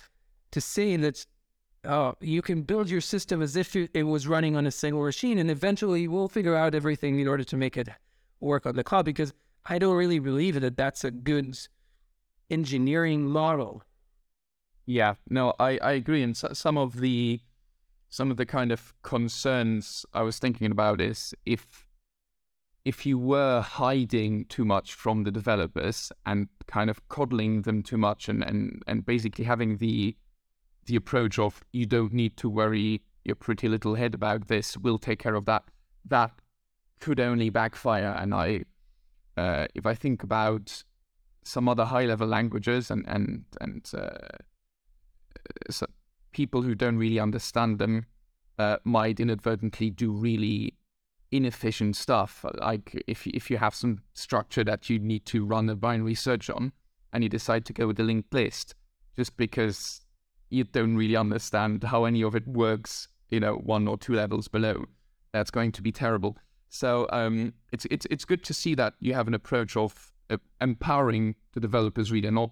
[0.52, 1.26] to say that
[1.84, 5.38] uh, you can build your system as if it was running on a single machine,
[5.38, 7.88] and eventually we'll figure out everything in order to make it
[8.40, 9.32] work on the cloud because
[9.66, 11.56] I don't really believe that that's a good
[12.50, 13.82] engineering model.
[14.86, 16.22] Yeah, no, I, I agree.
[16.22, 17.40] And so, some of the
[18.08, 21.86] some of the kind of concerns I was thinking about is if
[22.84, 27.98] if you were hiding too much from the developers and kind of coddling them too
[27.98, 30.16] much and, and, and basically having the
[30.86, 34.98] the approach of you don't need to worry your pretty little head about this, we'll
[34.98, 35.62] take care of that,
[36.04, 36.32] that
[37.00, 38.16] could only backfire.
[38.18, 38.64] And I
[39.36, 40.82] uh, if I think about
[41.44, 44.18] some other high level languages and and and uh,
[45.70, 45.86] so
[46.32, 48.06] people who don't really understand them
[48.58, 50.74] uh, might inadvertently do really
[51.32, 52.44] inefficient stuff.
[52.58, 56.50] Like if if you have some structure that you need to run a binary search
[56.50, 56.72] on,
[57.12, 58.74] and you decide to go with a linked list,
[59.16, 60.02] just because
[60.48, 64.48] you don't really understand how any of it works, you know, one or two levels
[64.48, 64.84] below,
[65.32, 66.36] that's going to be terrible.
[66.68, 70.38] So um, it's it's it's good to see that you have an approach of uh,
[70.60, 72.50] empowering the developers, really, not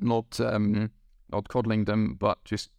[0.00, 0.90] not um,
[1.30, 2.70] not coddling them, but just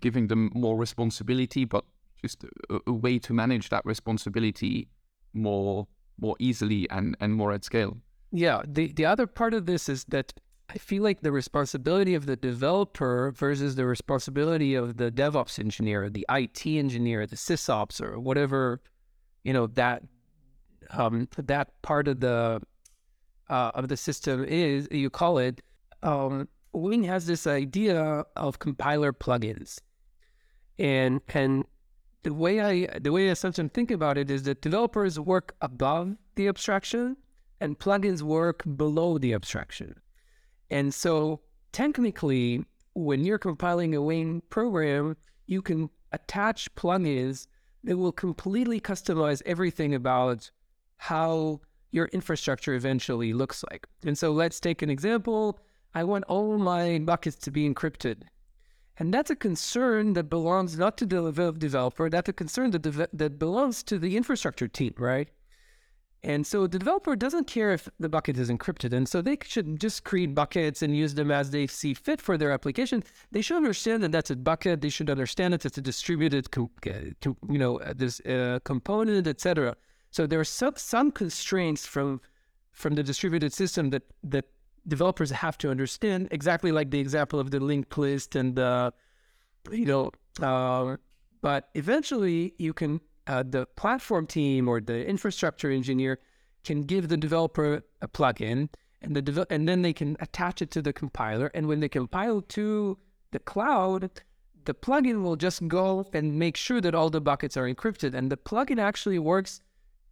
[0.00, 1.84] giving them more responsibility, but
[2.24, 4.88] just a, a, way to manage that responsibility
[5.32, 5.86] more
[6.24, 7.92] more easily and and more at scale.
[8.32, 10.28] Yeah, the the other part of this is that
[10.74, 16.00] I feel like the responsibility of the developer versus the responsibility of the DevOps engineer,
[16.08, 18.80] the IT engineer, the SysOps, or whatever
[19.44, 20.02] you know that
[20.90, 22.60] um, that part of the
[23.48, 25.62] uh, of the system is you call it.
[26.02, 29.78] Um, Wing has this idea of compiler plugins,
[30.78, 31.64] and and
[32.24, 36.16] the way I the way I sometimes think about it is that developers work above
[36.34, 37.16] the abstraction
[37.60, 39.94] and plugins work below the abstraction,
[40.70, 41.40] and so
[41.72, 47.46] technically, when you're compiling a Wing program, you can attach plugins
[47.84, 50.50] that will completely customize everything about
[50.96, 51.60] how
[51.90, 53.86] your infrastructure eventually looks like.
[54.04, 55.60] And so let's take an example.
[55.94, 58.22] I want all my buckets to be encrypted.
[58.98, 63.38] And that's a concern that belongs not to the developer, that's a concern that, that
[63.38, 65.28] belongs to the infrastructure team, right?
[66.24, 68.94] And so the developer doesn't care if the bucket is encrypted.
[68.94, 72.38] And so they should just create buckets and use them as they see fit for
[72.38, 73.04] their application.
[73.30, 74.80] They should understand that that's a bucket.
[74.80, 79.76] They should understand that it's a distributed, you know, uh, this uh, component, etc.
[80.10, 82.20] So there are some, some constraints from
[82.72, 84.46] from the distributed system that that
[84.86, 86.28] developers have to understand.
[86.30, 88.58] Exactly like the example of the linked list and
[89.70, 90.10] you know,
[90.42, 90.96] uh,
[91.40, 96.18] but eventually you can uh, the platform team or the infrastructure engineer
[96.62, 98.68] can give the developer a plugin
[99.00, 101.88] and the dev- and then they can attach it to the compiler and when they
[101.88, 102.98] compile to
[103.30, 104.10] the cloud
[104.64, 108.30] the plugin will just go and make sure that all the buckets are encrypted and
[108.30, 109.60] the plugin actually works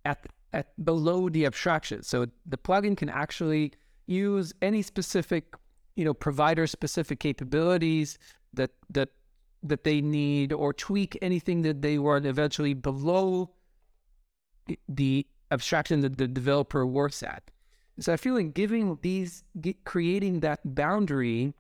[0.05, 3.73] at at below the abstraction so the plugin can actually
[4.13, 5.55] use any specific
[5.97, 8.19] you know provider specific capabilities
[8.55, 9.11] that that
[9.63, 13.51] that they need or tweak anything that they want eventually below
[14.89, 17.51] the abstraction that the developer works at.
[18.01, 19.45] So I feel like giving these,
[19.85, 21.55] creating that boundary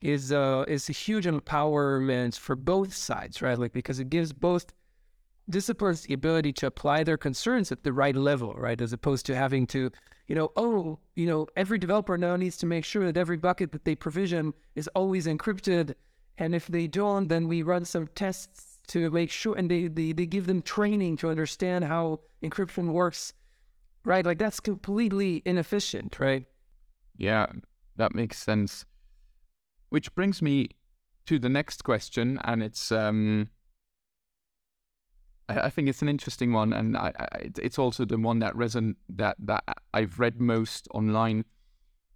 [0.00, 3.58] is uh, is a huge empowerment for both sides, right?
[3.58, 4.72] Like because it gives both
[5.48, 8.80] disciplines the ability to apply their concerns at the right level, right?
[8.80, 9.90] As opposed to having to,
[10.26, 13.72] you know, oh, you know, every developer now needs to make sure that every bucket
[13.72, 15.94] that they provision is always encrypted.
[16.38, 20.12] And if they don't, then we run some tests to make sure, and they, they,
[20.12, 23.32] they give them training to understand how encryption works,
[24.04, 24.24] right?
[24.24, 26.46] Like that's completely inefficient, right?
[27.16, 27.46] Yeah,
[27.96, 28.84] that makes sense.
[29.88, 30.68] Which brings me
[31.26, 33.48] to the next question, and it's um,
[35.48, 38.96] I, think it's an interesting one, and I, I, it's also the one that reson
[39.08, 41.44] that that I've read most online.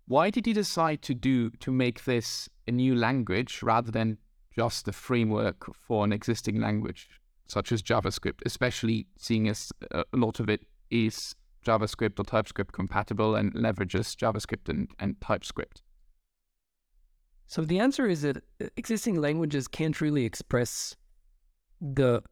[0.07, 4.19] Why did you decide to do to make this a new language rather than
[4.55, 7.09] just a framework for an existing language
[7.47, 12.73] such as JavaScript, especially seeing as uh, a lot of it is JavaScript or TypeScript
[12.73, 15.83] compatible and leverages JavaScript and, and TypeScript?
[17.47, 18.45] So the answer is that
[18.77, 20.97] existing languages can't really express
[21.81, 22.23] the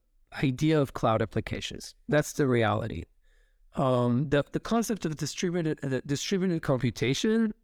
[0.42, 1.94] idea of cloud applications.
[2.08, 3.04] That's the reality.
[3.74, 7.54] Um, the the concept of distributed uh, distributed computation,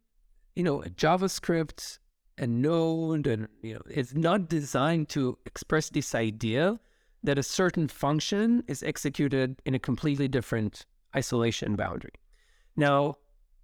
[0.55, 1.99] you know, JavaScript
[2.39, 6.79] and Node, and you know, it's not designed to express this idea
[7.23, 10.85] that a certain function is executed in a completely different
[11.17, 12.13] isolation boundary.
[12.77, 13.17] Now,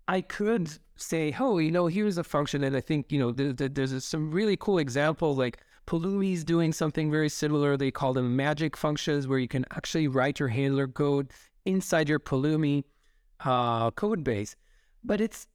[0.08, 3.56] I could say, oh, you know, here's a function, and I think you know, th-
[3.56, 5.58] th- there's some really cool example like
[5.90, 7.76] Pulumi is doing something very similar.
[7.76, 11.32] They call them magic functions, where you can actually write your handler code
[11.64, 12.84] inside your Pulumi
[13.44, 14.54] uh, code base.
[15.02, 15.48] But it's,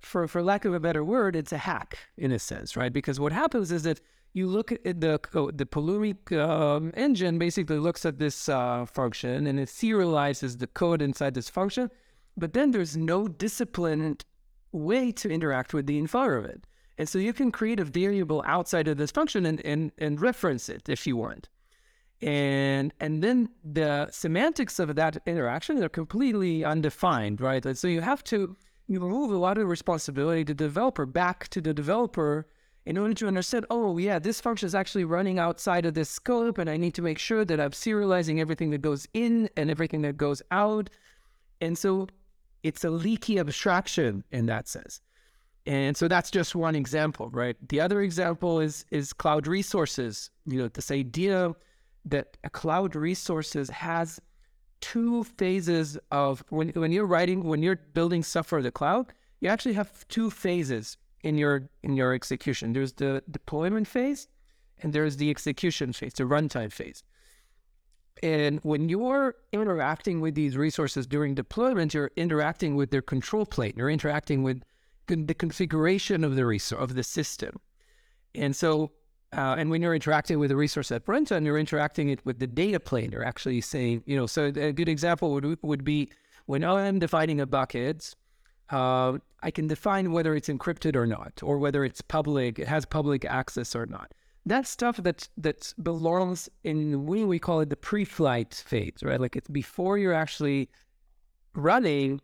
[0.00, 2.92] for, for lack of a better word, it's a hack in a sense, right?
[2.92, 4.00] Because what happens is that
[4.32, 5.20] you look at the
[5.54, 11.00] the Pulumi um, engine basically looks at this uh, function and it serializes the code
[11.00, 11.88] inside this function,
[12.36, 14.24] but then there's no disciplined
[14.72, 16.66] way to interact with the environment.
[16.96, 20.68] And so you can create a variable outside of this function and, and, and reference
[20.68, 21.48] it if you want.
[22.22, 27.64] And and then the semantics of that interaction are completely undefined, right?
[27.66, 31.48] And so you have to you move a lot of responsibility to the developer back
[31.48, 32.46] to the developer
[32.86, 36.58] in order to understand, oh yeah, this function is actually running outside of this scope,
[36.58, 40.02] and I need to make sure that I'm serializing everything that goes in and everything
[40.02, 40.90] that goes out.
[41.60, 42.08] And so
[42.62, 45.00] it's a leaky abstraction in that sense.
[45.66, 47.56] And so that's just one example, right?
[47.68, 50.30] The other example is is cloud resources.
[50.46, 51.54] You know, this idea
[52.04, 54.20] that a cloud resources has
[54.80, 59.48] two phases of when when you're writing when you're building stuff for the cloud, you
[59.48, 62.74] actually have two phases in your in your execution.
[62.74, 64.28] There's the deployment phase
[64.82, 67.02] and there's the execution phase, the runtime phase.
[68.22, 73.72] And when you're interacting with these resources during deployment, you're interacting with their control plane.
[73.76, 74.62] You're interacting with
[75.06, 77.60] the configuration of the resource of the system.
[78.34, 78.92] And so,
[79.32, 82.46] uh, and when you're interacting with a resource at runtime, you're interacting it with the
[82.46, 83.10] data plane.
[83.12, 86.10] You're actually saying, you know, so a good example would would be
[86.46, 88.14] when I'm defining a bucket,
[88.70, 92.84] uh, I can define whether it's encrypted or not, or whether it's public, it has
[92.84, 94.12] public access or not.
[94.46, 99.20] That stuff that that belongs in we we call it the pre-flight phase, right?
[99.20, 100.68] Like it's before you're actually
[101.54, 102.20] running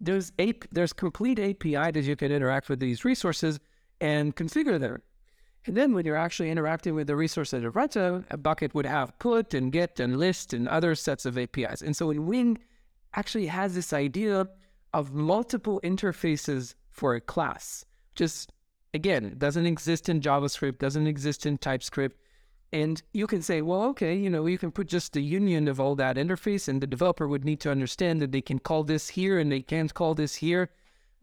[0.00, 3.58] there's a there's complete API that you can interact with these resources
[4.00, 5.02] and configure them.
[5.66, 8.86] And then when you're actually interacting with the resource at a runtime, a bucket would
[8.86, 11.82] have put and get and list and other sets of APIs.
[11.82, 12.58] And so in Wing
[13.14, 14.46] actually has this idea
[14.92, 17.84] of multiple interfaces for a class.
[18.14, 18.52] Just
[18.94, 22.20] again, it doesn't exist in JavaScript, doesn't exist in TypeScript.
[22.76, 25.80] And you can say, well, okay, you know, you can put just the union of
[25.80, 29.08] all that interface, and the developer would need to understand that they can call this
[29.08, 30.68] here and they can't call this here.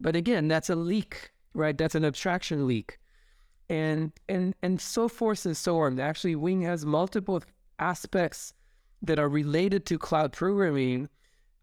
[0.00, 1.78] But again, that's a leak, right?
[1.78, 2.98] That's an abstraction leak.
[3.68, 6.00] And and and so forth and so on.
[6.00, 7.40] Actually, Wing has multiple
[7.78, 8.52] aspects
[9.00, 11.08] that are related to cloud programming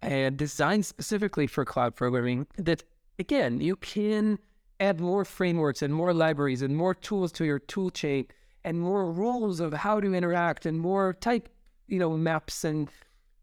[0.01, 2.83] and designed specifically for cloud programming that
[3.19, 4.39] again you can
[4.79, 8.25] add more frameworks and more libraries and more tools to your tool chain
[8.63, 11.49] and more rules of how to interact and more type,
[11.87, 12.89] you know, maps and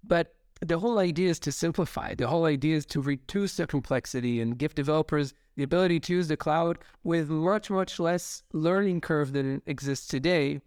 [0.05, 2.14] but the whole idea is to simplify.
[2.14, 6.29] The whole idea is to reduce the complexity and give developers the ability to use
[6.29, 10.61] the cloud with much, much less learning curve than exists today.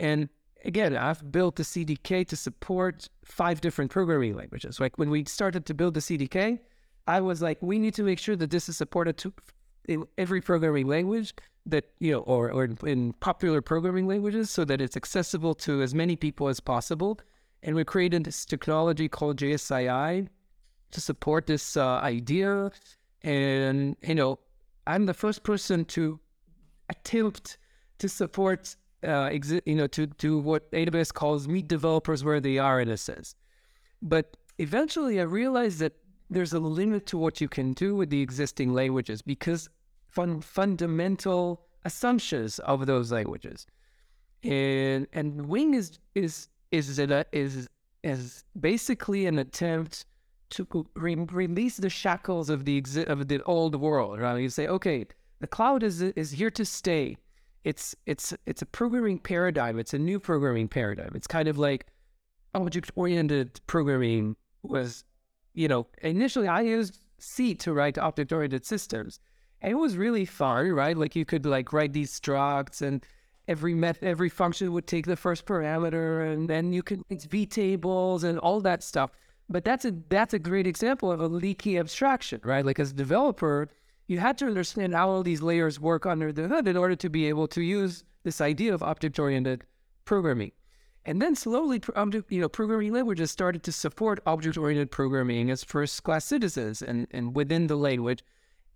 [0.00, 0.28] And
[0.64, 4.80] again, I've built the CDK to support five different programming languages.
[4.80, 6.58] Like when we started to build the CDK,
[7.06, 9.32] I was like, we need to make sure that this is supported to
[9.88, 11.34] in every programming language
[11.64, 15.94] that you know or, or in popular programming languages so that it's accessible to as
[15.94, 17.18] many people as possible
[17.62, 20.28] and we created this technology called JSII
[20.92, 22.70] to support this uh, idea
[23.22, 24.38] and you know
[24.86, 26.20] i'm the first person to
[26.88, 27.58] attempt
[27.98, 32.58] to support uh, exi- you know, to to what AWS calls meet developers where they
[32.58, 33.34] are in a sense.
[34.02, 35.94] But eventually, I realized that
[36.28, 39.68] there's a limit to what you can do with the existing languages because
[40.16, 41.42] fun, fundamental
[41.84, 43.66] assumptions of those languages,
[44.42, 46.98] and and Wing is is is
[47.32, 47.68] is
[48.02, 50.06] is, basically an attempt
[50.50, 50.62] to
[50.94, 54.18] re- release the shackles of the exi- of the old world.
[54.20, 54.40] Right?
[54.40, 55.06] You say, okay,
[55.40, 57.16] the cloud is is here to stay.
[57.64, 59.78] It's it's it's a programming paradigm.
[59.78, 61.12] It's a new programming paradigm.
[61.14, 61.86] It's kind of like
[62.54, 65.04] object oriented programming was,
[65.52, 69.20] you know, initially I used C to write object oriented systems.
[69.66, 70.96] And it was really fun, right?
[70.96, 73.04] Like you could like write these structs and
[73.48, 77.46] every met every function would take the first parameter and then you could it's V
[77.46, 79.10] tables and all that stuff.
[79.48, 82.64] But that's a that's a great example of a leaky abstraction, right?
[82.64, 83.68] Like as a developer,
[84.06, 87.10] you had to understand how all these layers work under the hood in order to
[87.10, 89.64] be able to use this idea of object-oriented
[90.04, 90.52] programming.
[91.06, 91.82] And then slowly,
[92.28, 97.66] you know, programming languages started to support object-oriented programming as first-class citizens and, and within
[97.66, 98.22] the language.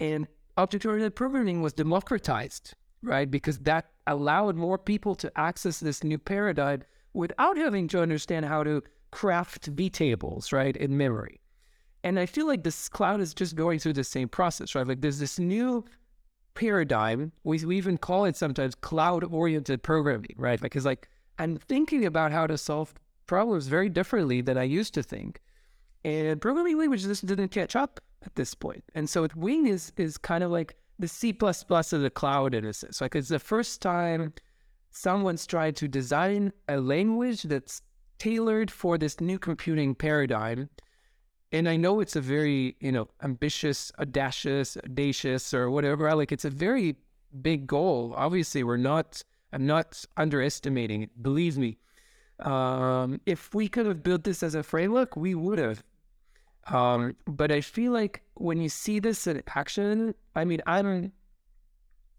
[0.01, 0.27] And
[0.61, 3.31] object-oriented programming was democratized, right?
[3.31, 6.83] Because that allowed more people to access this new paradigm
[7.15, 11.41] without having to understand how to craft V tables, right, in memory.
[12.05, 14.87] And I feel like this cloud is just going through the same process, right?
[14.87, 15.85] Like there's this new
[16.55, 17.33] paradigm.
[17.45, 20.61] We, we even call it sometimes cloud oriented programming, right?
[20.61, 21.09] Because like
[21.39, 22.95] I'm thinking about how to solve
[23.27, 25.41] problems very differently than I used to think.
[26.05, 28.85] And programming language just didn't catch up at this point.
[28.95, 32.65] And so with Wing is is kind of like the C of the cloud in
[32.65, 33.01] a sense.
[33.01, 34.35] Like it's the first time
[34.91, 37.83] someone's tried to design a language that's
[38.19, 40.69] tailored for this new computing paradigm
[41.53, 46.13] and I know it's a very, you know, ambitious, audacious, audacious, or whatever.
[46.15, 46.97] Like it's a very
[47.43, 48.15] big goal.
[48.17, 49.23] Obviously, we're not.
[49.53, 51.23] I'm not underestimating it.
[51.23, 51.79] Believe me.
[52.39, 55.83] Um, if we could have built this as a framework, we would have.
[56.67, 61.13] Um, but I feel like when you see this in action, I mean, I'm,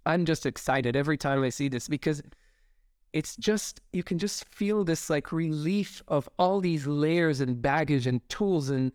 [0.06, 2.22] I'm just excited every time I see this because
[3.14, 8.08] it's just you can just feel this like relief of all these layers and baggage
[8.08, 8.92] and tools and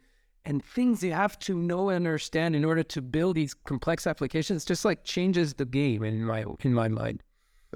[0.47, 4.65] and things you have to know and understand in order to build these complex applications.
[4.65, 7.23] Just like changes the game in my in my mind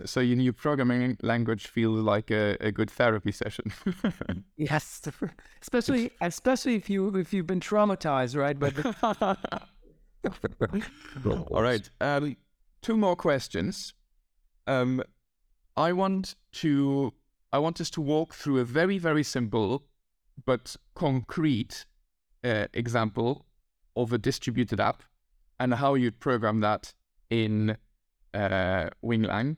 [0.04, 3.72] so your new programming language feels like a, a good therapy session.
[4.56, 5.02] Yes.
[5.62, 8.74] Especially especially if you if you've been traumatized right but
[11.50, 12.36] all right um,
[12.82, 13.94] two more questions.
[14.66, 15.02] Um,
[15.76, 17.12] i want to
[17.52, 19.84] i want us to walk through a very very simple
[20.44, 21.86] but concrete
[22.44, 23.46] uh, example
[23.96, 25.02] of a distributed app
[25.58, 26.92] and how you'd program that
[27.28, 27.76] in
[28.34, 29.56] uh, Winglang.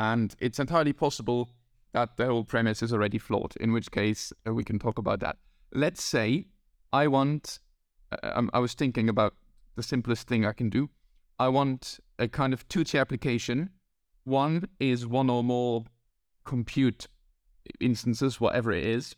[0.00, 1.50] And it's entirely possible
[1.92, 5.20] that the whole premise is already flawed, in which case uh, we can talk about
[5.20, 5.36] that.
[5.74, 6.46] Let's say
[6.90, 7.58] I want,
[8.10, 9.34] uh, I was thinking about
[9.76, 10.88] the simplest thing I can do.
[11.38, 13.68] I want a kind of two tier application.
[14.24, 15.84] One is one or more
[16.44, 17.06] compute
[17.78, 19.16] instances, whatever it is,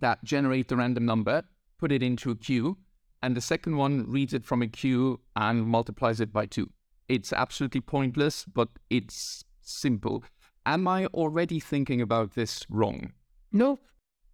[0.00, 1.44] that generate the random number
[1.78, 2.76] put it into a queue,
[3.22, 6.70] and the second one reads it from a queue and multiplies it by two.
[7.08, 10.24] It's absolutely pointless, but it's simple.
[10.64, 13.12] Am I already thinking about this wrong?
[13.52, 13.78] No.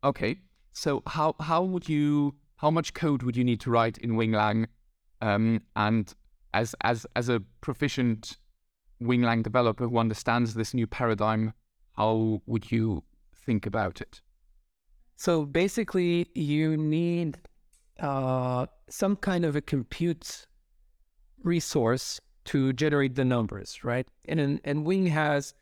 [0.04, 0.38] Okay.
[0.72, 4.66] So how how would you how much code would you need to write in Winglang?
[5.20, 6.12] Um, and
[6.54, 8.38] as as as a proficient
[9.02, 11.52] Winglang developer who understands this new paradigm,
[11.96, 13.02] how would you
[13.34, 14.20] think about it?
[15.16, 17.38] So basically, you need
[18.00, 20.46] uh, some kind of a compute
[21.42, 24.06] resource to generate the numbers, right?
[24.26, 25.54] And and Wing has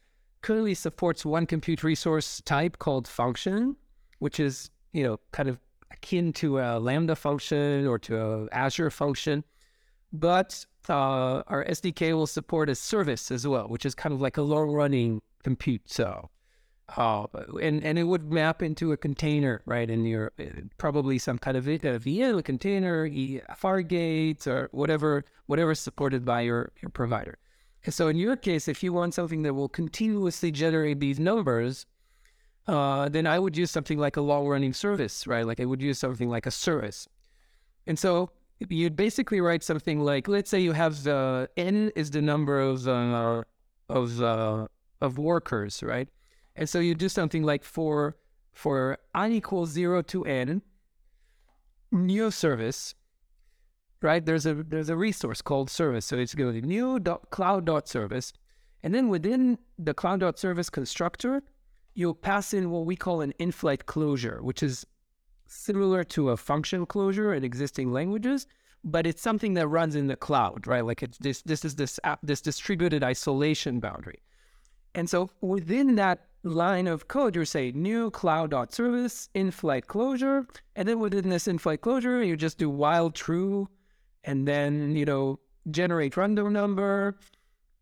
[0.43, 3.77] currently supports one compute resource type called function,
[4.19, 5.59] which is you know kind of
[5.93, 9.45] akin to a Lambda function or to a Azure function,
[10.13, 14.37] but uh, our SDK will support a service as well, which is kind of like
[14.37, 15.83] a long running compute.
[15.87, 16.31] So
[16.97, 17.27] uh,
[17.61, 19.89] and and it would map into a container, right?
[19.89, 20.45] In your uh,
[20.79, 26.73] probably some kind of a VM, container, Fargate, or whatever whatever is supported by your
[26.83, 27.39] your provider.
[27.85, 31.87] And so in your case, if you want something that will continuously generate these numbers,
[32.67, 35.47] uh, then I would use something like a long running service, right?
[35.47, 37.09] Like I would use something like a service.
[37.87, 38.31] And so
[38.69, 42.87] you'd basically write something like, let's say you have the n is the number of
[42.87, 43.43] uh,
[43.89, 44.67] of uh,
[45.01, 46.09] of workers, right?
[46.61, 48.17] And so you do something like for
[48.53, 50.61] for i equals zero to n,
[51.91, 52.95] new service,
[54.03, 54.25] right?
[54.25, 56.05] There's a there's a resource called service.
[56.05, 58.35] So it's going to new dot cloud dot service,
[58.83, 61.43] And then within the cloud.service constructor,
[61.95, 64.87] you'll pass in what we call an in-flight closure, which is
[65.47, 68.47] similar to a function closure in existing languages,
[68.85, 70.85] but it's something that runs in the cloud, right?
[70.85, 74.21] Like it's this this is this app, this distributed isolation boundary.
[74.95, 80.99] And so within that line of code, you say new cloud.service in-flight closure, and then
[80.99, 83.69] within this in-flight closure, you just do while true,
[84.25, 85.39] and then you know
[85.71, 87.19] generate random number,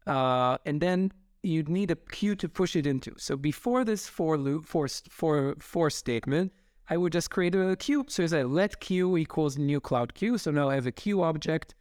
[0.07, 3.15] uh, and then you'd need a queue to push it into.
[3.17, 6.53] So before this for loop for for for statement,
[6.91, 8.05] I would just create a queue.
[8.09, 10.39] So I say let queue equals new cloud queue.
[10.39, 11.75] So now I have a queue object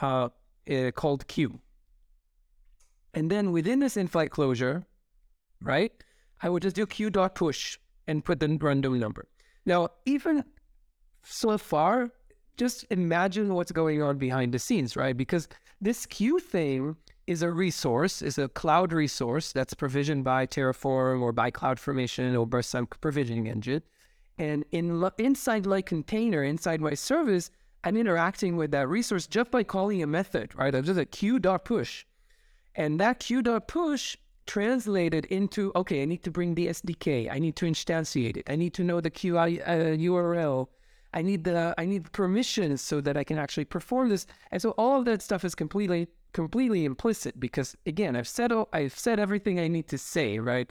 [0.00, 0.28] uh,
[0.70, 1.60] uh, called queue.
[3.14, 4.86] And then within this in-flight closure,
[5.60, 5.92] right,
[6.42, 9.26] I would just do q dot push and put the random number.
[9.64, 10.44] Now, even
[11.22, 12.10] so far,
[12.56, 15.16] just imagine what's going on behind the scenes, right?
[15.16, 15.48] Because
[15.80, 21.32] this queue thing is a resource, is a cloud resource that's provisioned by Terraform or
[21.32, 23.82] by CloudFormation or by some provisioning engine.
[24.38, 27.50] And in inside like container, inside my service,
[27.84, 30.74] I'm interacting with that resource just by calling a method, right?
[30.74, 32.04] I'm just a queue.push.
[32.74, 34.16] And that queue.push
[34.52, 37.32] translated into, okay, I need to bring the SDK.
[37.32, 38.50] I need to instantiate it.
[38.50, 40.68] I need to know the QI uh, URL.
[41.14, 44.26] I need the I need permissions so that I can actually perform this.
[44.50, 48.98] And so all of that stuff is completely completely implicit because again, I've said I've
[48.98, 50.70] said everything I need to say, right?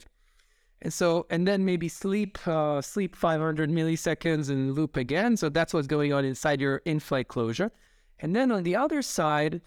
[0.80, 5.36] And so, and then maybe sleep, uh, sleep 500 milliseconds and loop again.
[5.36, 7.72] So that's what's going on inside your in-flight closure.
[8.20, 9.60] And then on the other side,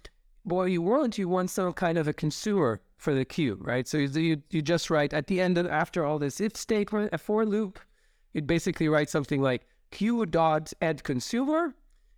[0.43, 3.87] what you want, you want some kind of a consumer for the queue, right?
[3.87, 7.17] So you, you just write at the end of, after all this if statement, a
[7.17, 7.79] for loop,
[8.33, 11.75] you'd basically write something like queue dot add consumer,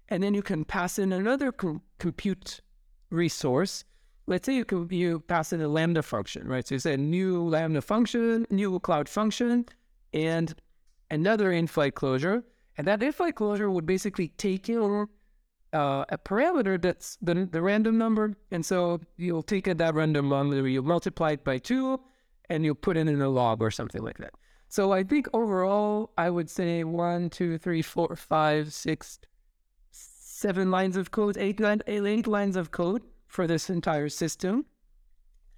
[0.10, 2.62] and then you can pass in another com- compute
[3.10, 3.84] resource
[4.28, 6.68] let's say you can you pass in a lambda function, right?
[6.68, 9.66] So you say new lambda function, new cloud function,
[10.14, 10.54] and
[11.10, 12.44] another in-flight closure.
[12.78, 15.10] And that in-flight closure would basically take in
[15.74, 18.36] uh, a parameter that's the, the random number.
[18.52, 22.00] And so you'll take that random number, you'll multiply it by two,
[22.50, 24.32] and you'll put it in a log or something like that.
[24.70, 29.20] So I think overall, I would say one, two, three, four, five, six,
[29.92, 34.66] seven lines of code, eight, line, eight lines of code for this entire system.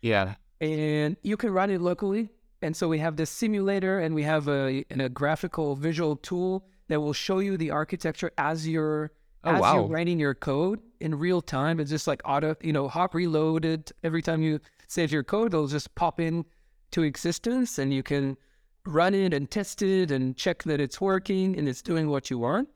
[0.02, 0.36] Yeah.
[0.62, 2.30] And you can run it locally.
[2.62, 7.00] And so we have this simulator and we have a, a graphical visual tool that
[7.00, 9.12] will show you the architecture as you're
[9.44, 9.76] oh, as wow.
[9.76, 11.80] you're writing your code in real time.
[11.80, 13.92] It's just like auto, you know, hot reloaded.
[14.04, 16.46] Every time you save your code, it'll just pop in
[16.92, 18.38] to existence and you can
[18.86, 22.40] run it and test it and check that it's working and it's doing what you
[22.40, 22.70] want.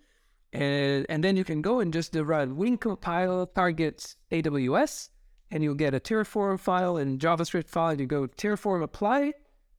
[0.54, 5.10] And, and then you can go and just run wing compile targets AWS,
[5.50, 8.00] and you'll get a Terraform file and JavaScript file.
[8.00, 9.34] You go Terraform apply,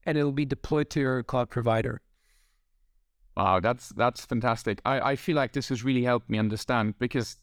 [0.04, 2.00] and it'll be deployed to your cloud provider.
[3.36, 4.80] Wow, that's that's fantastic.
[4.84, 7.36] I, I feel like this has really helped me understand because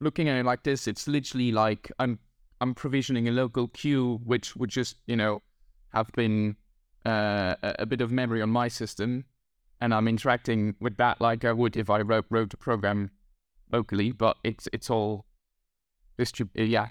[0.00, 2.20] looking at it like this, it's literally like I'm
[2.60, 5.42] I'm provisioning a local queue which would just you know
[5.92, 6.56] have been
[7.04, 9.24] uh, a bit of memory on my system,
[9.80, 13.10] and I'm interacting with that like I would if I wrote wrote a program
[13.72, 14.12] locally.
[14.12, 15.26] But it's it's all
[16.18, 16.88] distrib- uh, yeah.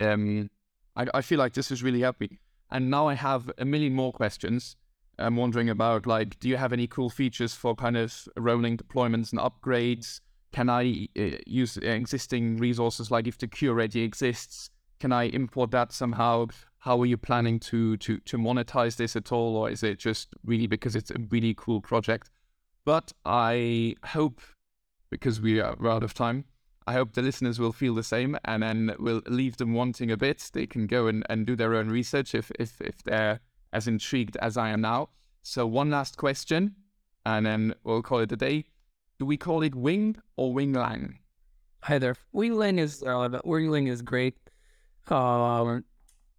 [0.00, 0.50] Um,
[0.94, 2.38] I I feel like this has really helped me,
[2.70, 4.76] and now I have a million more questions.
[5.18, 9.32] I'm wondering about like, do you have any cool features for kind of rolling deployments
[9.32, 10.20] and upgrades?
[10.52, 14.70] Can I uh, use existing resources like if the queue already exists?
[15.00, 16.46] Can I import that somehow?
[16.82, 20.34] how are you planning to to to monetize this at all, or is it just
[20.44, 22.28] really because it's a really cool project?
[22.84, 24.40] But I hope,
[25.08, 26.44] because we are out of time,
[26.84, 30.16] I hope the listeners will feel the same, and then we'll leave them wanting a
[30.16, 30.50] bit.
[30.52, 33.38] They can go and, and do their own research if if if they're
[33.72, 35.08] as intrigued as I am now.
[35.42, 36.76] So one last question,
[37.26, 38.66] and then we'll call it a day.
[39.18, 41.14] Do we call it Wing or Winglang?
[41.82, 42.16] Hi there.
[42.34, 44.36] Winglang is uh, Winglang is great.
[45.08, 45.84] Um,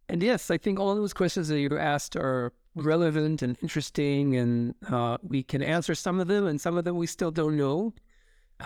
[0.07, 4.75] and yes, I think all those questions that you asked are relevant and interesting, and
[4.89, 7.93] uh, we can answer some of them, and some of them we still don't know.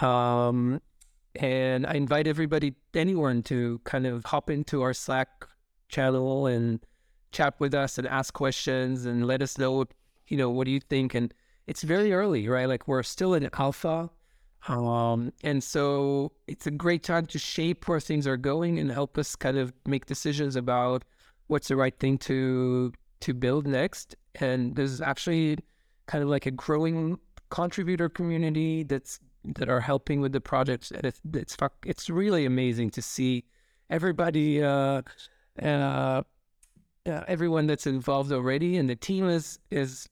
[0.02, 0.82] Um,
[1.36, 5.48] and I invite everybody, anyone, to kind of hop into our Slack
[5.90, 6.80] channel and
[7.32, 9.86] chat with us and ask questions and let us know,
[10.28, 11.14] you know, what do you think?
[11.14, 11.34] And
[11.68, 12.68] it's very early, right?
[12.68, 14.10] Like we're still in alpha.
[14.68, 19.18] Um, and so it's a great time to shape where things are going and help
[19.18, 21.04] us kind of make decisions about
[21.48, 24.16] what's the right thing to to build next.
[24.36, 25.58] And there's actually
[26.06, 27.20] kind of like a growing
[27.50, 29.20] contributor community that's
[29.56, 30.92] that are helping with the projects.
[30.92, 31.56] And it's it's
[31.86, 33.46] it's really amazing to see
[33.90, 35.02] everybody uh,
[35.62, 36.24] uh,
[37.08, 40.08] uh, everyone that's involved already, and the team is is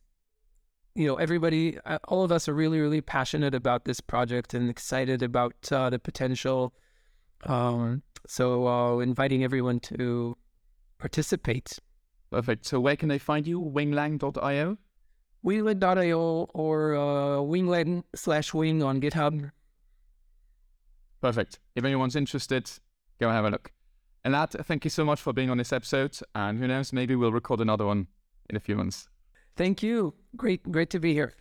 [0.95, 4.69] you know everybody uh, all of us are really really passionate about this project and
[4.69, 6.73] excited about uh, the potential
[7.45, 10.37] um, so uh, inviting everyone to
[10.97, 11.79] participate
[12.31, 12.65] Perfect.
[12.65, 13.61] So where can they find you?
[13.61, 14.77] Winglang.io?
[15.45, 19.51] winglet.io or uh, winglang slash wing on github
[21.21, 21.59] Perfect.
[21.75, 22.69] If anyone's interested,
[23.19, 23.71] go have a look.
[24.25, 26.17] And that, thank you so much for being on this episode.
[26.33, 28.07] And who knows, maybe we'll record another one
[28.49, 29.07] in a few months.
[29.55, 31.35] thank you great great to be here